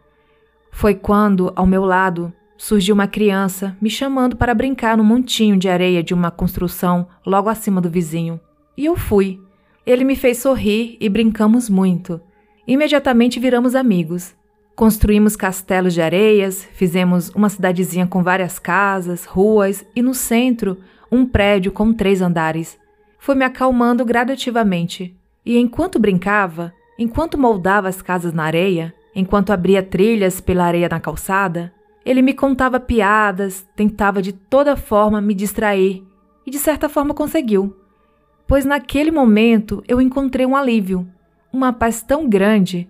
Foi 0.71 0.95
quando, 0.95 1.53
ao 1.55 1.67
meu 1.67 1.85
lado, 1.85 2.33
surgiu 2.63 2.95
uma 2.95 3.09
criança 3.09 3.77
me 3.81 3.91
chamando 3.91 4.37
para 4.37 4.55
brincar 4.55 4.97
no 4.97 5.03
montinho 5.03 5.57
de 5.57 5.69
areia 5.69 6.01
de 6.01 6.15
uma 6.15 6.31
construção 6.31 7.09
logo 7.27 7.49
acima 7.49 7.81
do 7.81 7.91
vizinho. 7.91 8.39
E 8.77 8.85
eu 8.85 8.95
fui. 8.95 9.41
Ele 9.85 10.05
me 10.05 10.15
fez 10.15 10.39
sorrir 10.39 10.97
e 11.01 11.09
brincamos 11.09 11.69
muito. 11.69 12.21
Imediatamente 12.65 13.41
viramos 13.41 13.75
amigos. 13.75 14.33
Construímos 14.77 15.35
castelos 15.35 15.93
de 15.93 16.01
areias, 16.01 16.65
fizemos 16.73 17.31
uma 17.31 17.49
cidadezinha 17.49 18.07
com 18.07 18.23
várias 18.23 18.61
casas, 18.61 19.25
ruas 19.25 19.85
e 19.97 20.01
no 20.01 20.15
centro 20.15 20.79
um 21.11 21.27
prédio 21.27 21.73
com 21.73 21.93
três 21.93 22.23
andares. 22.23 22.79
Foi 23.19 23.35
me 23.35 23.45
acalmando 23.45 24.05
gradativamente. 24.05 25.17
E 25.45 25.59
enquanto 25.59 25.99
brincava, 25.99 26.73
enquanto 26.97 27.37
moldava 27.37 27.89
as 27.89 28.01
casas 28.01 28.33
na 28.33 28.45
areia, 28.45 28.95
enquanto 29.17 29.53
abria 29.53 29.83
trilhas 29.83 30.41
pela 30.41 30.65
areia 30.65 30.89
na 30.89 31.01
calçada, 31.01 31.73
ele 32.05 32.23
me 32.23 32.35
contava 32.35 32.81
piadas, 32.81 33.67
tentava 33.77 34.21
de 34.21 34.33
toda 34.33 34.77
forma 34.77 35.21
me 35.21 35.35
distrair 35.35 36.03
e 36.47 36.51
de 36.51 36.59
certa 36.59 36.89
forma 36.89 37.15
conseguiu. 37.15 37.77
Pois 38.47 38.65
naquele 38.65 39.11
momento 39.11 39.83
eu 39.87 40.01
encontrei 40.01 40.45
um 40.45 40.57
alívio, 40.57 41.09
uma 41.53 41.73
paz 41.73 42.03
tão 42.03 42.29
grande, 42.29 42.89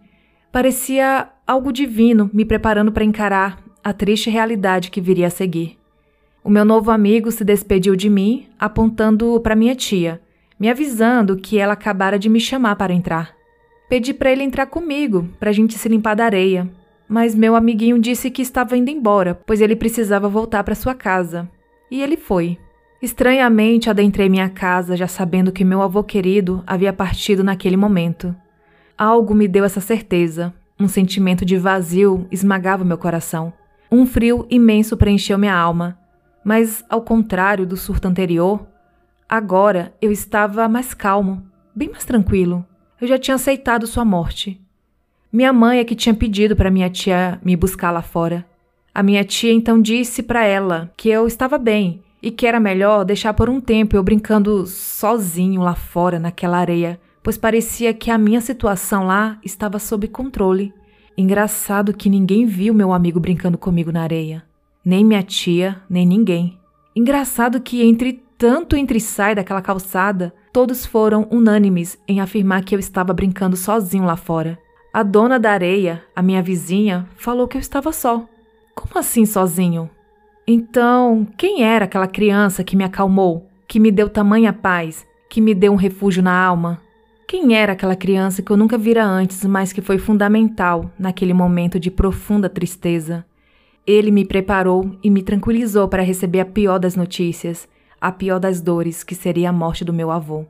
parecia 0.51 1.29
algo 1.47 1.73
divino 1.73 2.31
me 2.33 2.45
preparando 2.45 2.93
para 2.93 3.05
encarar 3.05 3.63
a 3.85 3.93
triste 3.93 4.31
realidade 4.31 4.91
que 4.91 5.01
viria 5.01 5.27
a 5.27 5.31
seguir. 5.31 5.79
O 6.45 6.51
meu 6.51 6.65
novo 6.65 6.91
amigo 6.91 7.31
se 7.31 7.45
despediu 7.45 7.95
de 7.95 8.11
mim, 8.11 8.47
apontando 8.59 9.39
para 9.41 9.55
minha 9.55 9.77
tia, 9.77 10.21
me 10.59 10.69
avisando 10.69 11.37
que 11.37 11.59
ela 11.59 11.75
acabara 11.75 12.19
de 12.19 12.29
me 12.29 12.41
chamar 12.41 12.77
para 12.77 12.93
entrar. 12.93 13.35
Pedi 13.89 14.15
para 14.15 14.33
ele 14.33 14.43
entrar 14.43 14.67
comigo, 14.67 15.29
para 15.39 15.51
a 15.51 15.53
gente 15.53 15.79
se 15.79 15.89
limpar 15.89 16.15
da 16.15 16.25
areia, 16.25 16.69
mas 17.13 17.35
meu 17.35 17.55
amiguinho 17.55 17.99
disse 17.99 18.31
que 18.31 18.41
estava 18.41 18.75
indo 18.75 18.91
embora, 18.91 19.35
pois 19.35 19.61
ele 19.61 19.77
precisava 19.77 20.31
voltar 20.31 20.65
para 20.65 20.75
sua 20.75 20.95
casa. 20.95 21.47
E 21.91 22.01
ele 22.01 22.17
foi. 22.17 22.57
Estranhamente 23.03 23.91
adentrei 23.91 24.31
minha 24.31 24.49
casa, 24.49 24.97
já 24.97 25.07
sabendo 25.07 25.53
que 25.53 25.63
meu 25.63 25.83
avô 25.83 26.03
querido 26.03 26.65
havia 26.67 26.91
partido 26.91 27.45
naquele 27.45 27.77
momento. 27.77 28.35
Algo 28.97 29.35
me 29.35 29.47
deu 29.47 29.63
essa 29.63 29.79
certeza, 29.79 30.55
um 30.81 30.89
sentimento 30.89 31.45
de 31.45 31.59
vazio 31.59 32.27
esmagava 32.31 32.83
meu 32.83 32.97
coração. 32.97 33.53
Um 33.91 34.07
frio 34.07 34.47
imenso 34.49 34.97
preencheu 34.97 35.37
minha 35.37 35.55
alma. 35.55 35.99
Mas, 36.43 36.83
ao 36.89 37.03
contrário 37.03 37.67
do 37.67 37.77
surto 37.77 38.09
anterior, 38.09 38.67
agora 39.29 39.93
eu 40.01 40.11
estava 40.11 40.67
mais 40.67 40.95
calmo, 40.95 41.43
bem 41.77 41.91
mais 41.91 42.07
tranquilo. 42.07 42.65
Eu 42.99 43.07
já 43.07 43.19
tinha 43.19 43.35
aceitado 43.35 43.87
sua 43.87 44.03
morte. 44.03 44.59
Minha 45.33 45.53
mãe 45.53 45.79
é 45.79 45.85
que 45.85 45.95
tinha 45.95 46.15
pedido 46.15 46.55
para 46.55 46.71
minha 46.71 46.91
tia 46.91 47.41
me 47.45 47.57
buscar 47.57 47.91
lá 47.91 48.03
fora. 48.03 48.45
A 48.95 49.03
minha 49.03 49.25
tia 49.25 49.53
então 49.53 49.81
disse 49.81 50.23
para 50.23 50.45
ela 50.45 50.93
que 50.97 51.09
eu 51.09 51.27
estava 51.27 51.57
bem 51.57 52.03
e 52.23 52.31
que 52.31 52.47
era 52.47 52.61
melhor 52.61 53.05
deixar 53.05 53.33
por 53.33 53.49
um 53.49 53.61
tempo 53.61 53.97
eu 53.97 54.03
brincando 54.03 54.67
sozinho 54.67 55.63
lá 55.63 55.75
fora 55.75 56.19
naquela 56.19 56.59
areia 56.59 57.01
pois 57.23 57.39
parecia 57.39 57.95
que 57.95 58.11
a 58.11 58.19
minha 58.19 58.41
situação 58.41 59.07
lá 59.07 59.39
estava 59.45 59.79
sob 59.79 60.09
controle. 60.09 60.75
Engraçado 61.17 61.95
que 61.95 62.09
ninguém 62.09 62.47
viu 62.47 62.75
meu 62.75 62.93
amigo 62.93 63.21
brincando 63.21 63.57
comigo 63.57 63.93
na 63.93 64.03
areia. 64.03 64.43
Nem 64.85 65.05
minha 65.05 65.23
tia, 65.23 65.81
nem 65.89 66.07
ninguém. 66.07 66.59
Engraçado 66.97 67.61
que 67.61 67.83
entre 67.83 68.21
tanto 68.37 68.75
entre 68.75 68.99
sai 68.99 69.35
daquela 69.37 69.63
calçada, 69.63 70.35
todos 70.53 70.85
foram 70.85 71.29
unânimes 71.31 71.97
em 72.09 72.21
afirmar 72.21 72.65
que 72.65 72.75
eu 72.75 72.81
estava 72.81 73.13
brincando 73.13 73.57
sozinho 73.57 74.05
lá 74.05 74.17
fora. 74.17 74.59
A 74.95 75.03
dona 75.03 75.39
da 75.39 75.53
areia, 75.53 76.05
a 76.15 76.21
minha 76.21 76.43
vizinha, 76.43 77.09
falou 77.17 77.49
que 77.49 77.57
eu 77.57 77.61
estava 77.61 77.91
só. 77.93 78.29
Como 78.75 78.99
assim 78.99 79.25
sozinho? 79.25 79.89
Então, 80.47 81.27
quem 81.39 81.65
era 81.65 81.87
aquela 81.87 82.07
criança 82.07 82.63
que 82.63 82.77
me 82.77 82.85
acalmou, 82.85 83.49
que 83.67 83.81
me 83.81 83.91
deu 83.91 84.11
tamanha 84.11 84.53
paz, 84.53 85.07
que 85.31 85.41
me 85.41 85.55
deu 85.55 85.73
um 85.73 85.77
refúgio 85.77 86.23
na 86.23 86.39
alma? 86.39 86.79
Quem 87.27 87.55
era 87.55 87.73
aquela 87.73 87.97
criança 87.97 88.43
que 88.43 88.53
eu 88.53 88.57
nunca 88.59 88.77
vira 88.77 89.03
antes, 89.03 89.43
mas 89.47 89.73
que 89.73 89.81
foi 89.81 89.97
fundamental 89.97 90.91
naquele 90.99 91.33
momento 91.33 91.81
de 91.81 91.91
profunda 91.91 92.51
tristeza? 92.51 93.25
Ele 93.87 94.11
me 94.11 94.27
preparou 94.27 94.95
e 95.03 95.09
me 95.09 95.23
tranquilizou 95.23 95.89
para 95.89 96.03
receber 96.03 96.41
a 96.41 96.45
pior 96.45 96.79
das 96.79 96.97
notícias, 96.97 97.67
a 97.99 98.13
pior 98.13 98.39
das 98.39 98.61
dores, 98.61 99.03
que 99.03 99.15
seria 99.15 99.49
a 99.49 99.53
morte 99.55 99.87
do 99.87 99.93
meu 99.95 100.11
avô. 100.11 100.45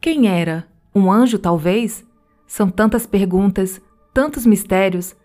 Quem 0.00 0.28
era? 0.28 0.64
Um 0.94 1.10
anjo, 1.10 1.40
talvez? 1.40 2.04
São 2.46 2.68
tantas 2.68 3.06
perguntas, 3.06 3.80
tantos 4.12 4.44
mistérios, 4.46 5.16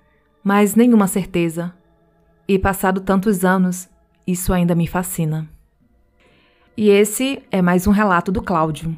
mas 0.43 0.75
nenhuma 0.75 1.07
certeza. 1.07 1.73
E 2.47 2.57
passado 2.57 3.01
tantos 3.01 3.43
anos, 3.45 3.87
isso 4.25 4.51
ainda 4.53 4.73
me 4.73 4.87
fascina. 4.87 5.47
E 6.75 6.89
esse 6.89 7.43
é 7.51 7.61
mais 7.61 7.85
um 7.87 7.91
relato 7.91 8.31
do 8.31 8.41
Cláudio. 8.41 8.97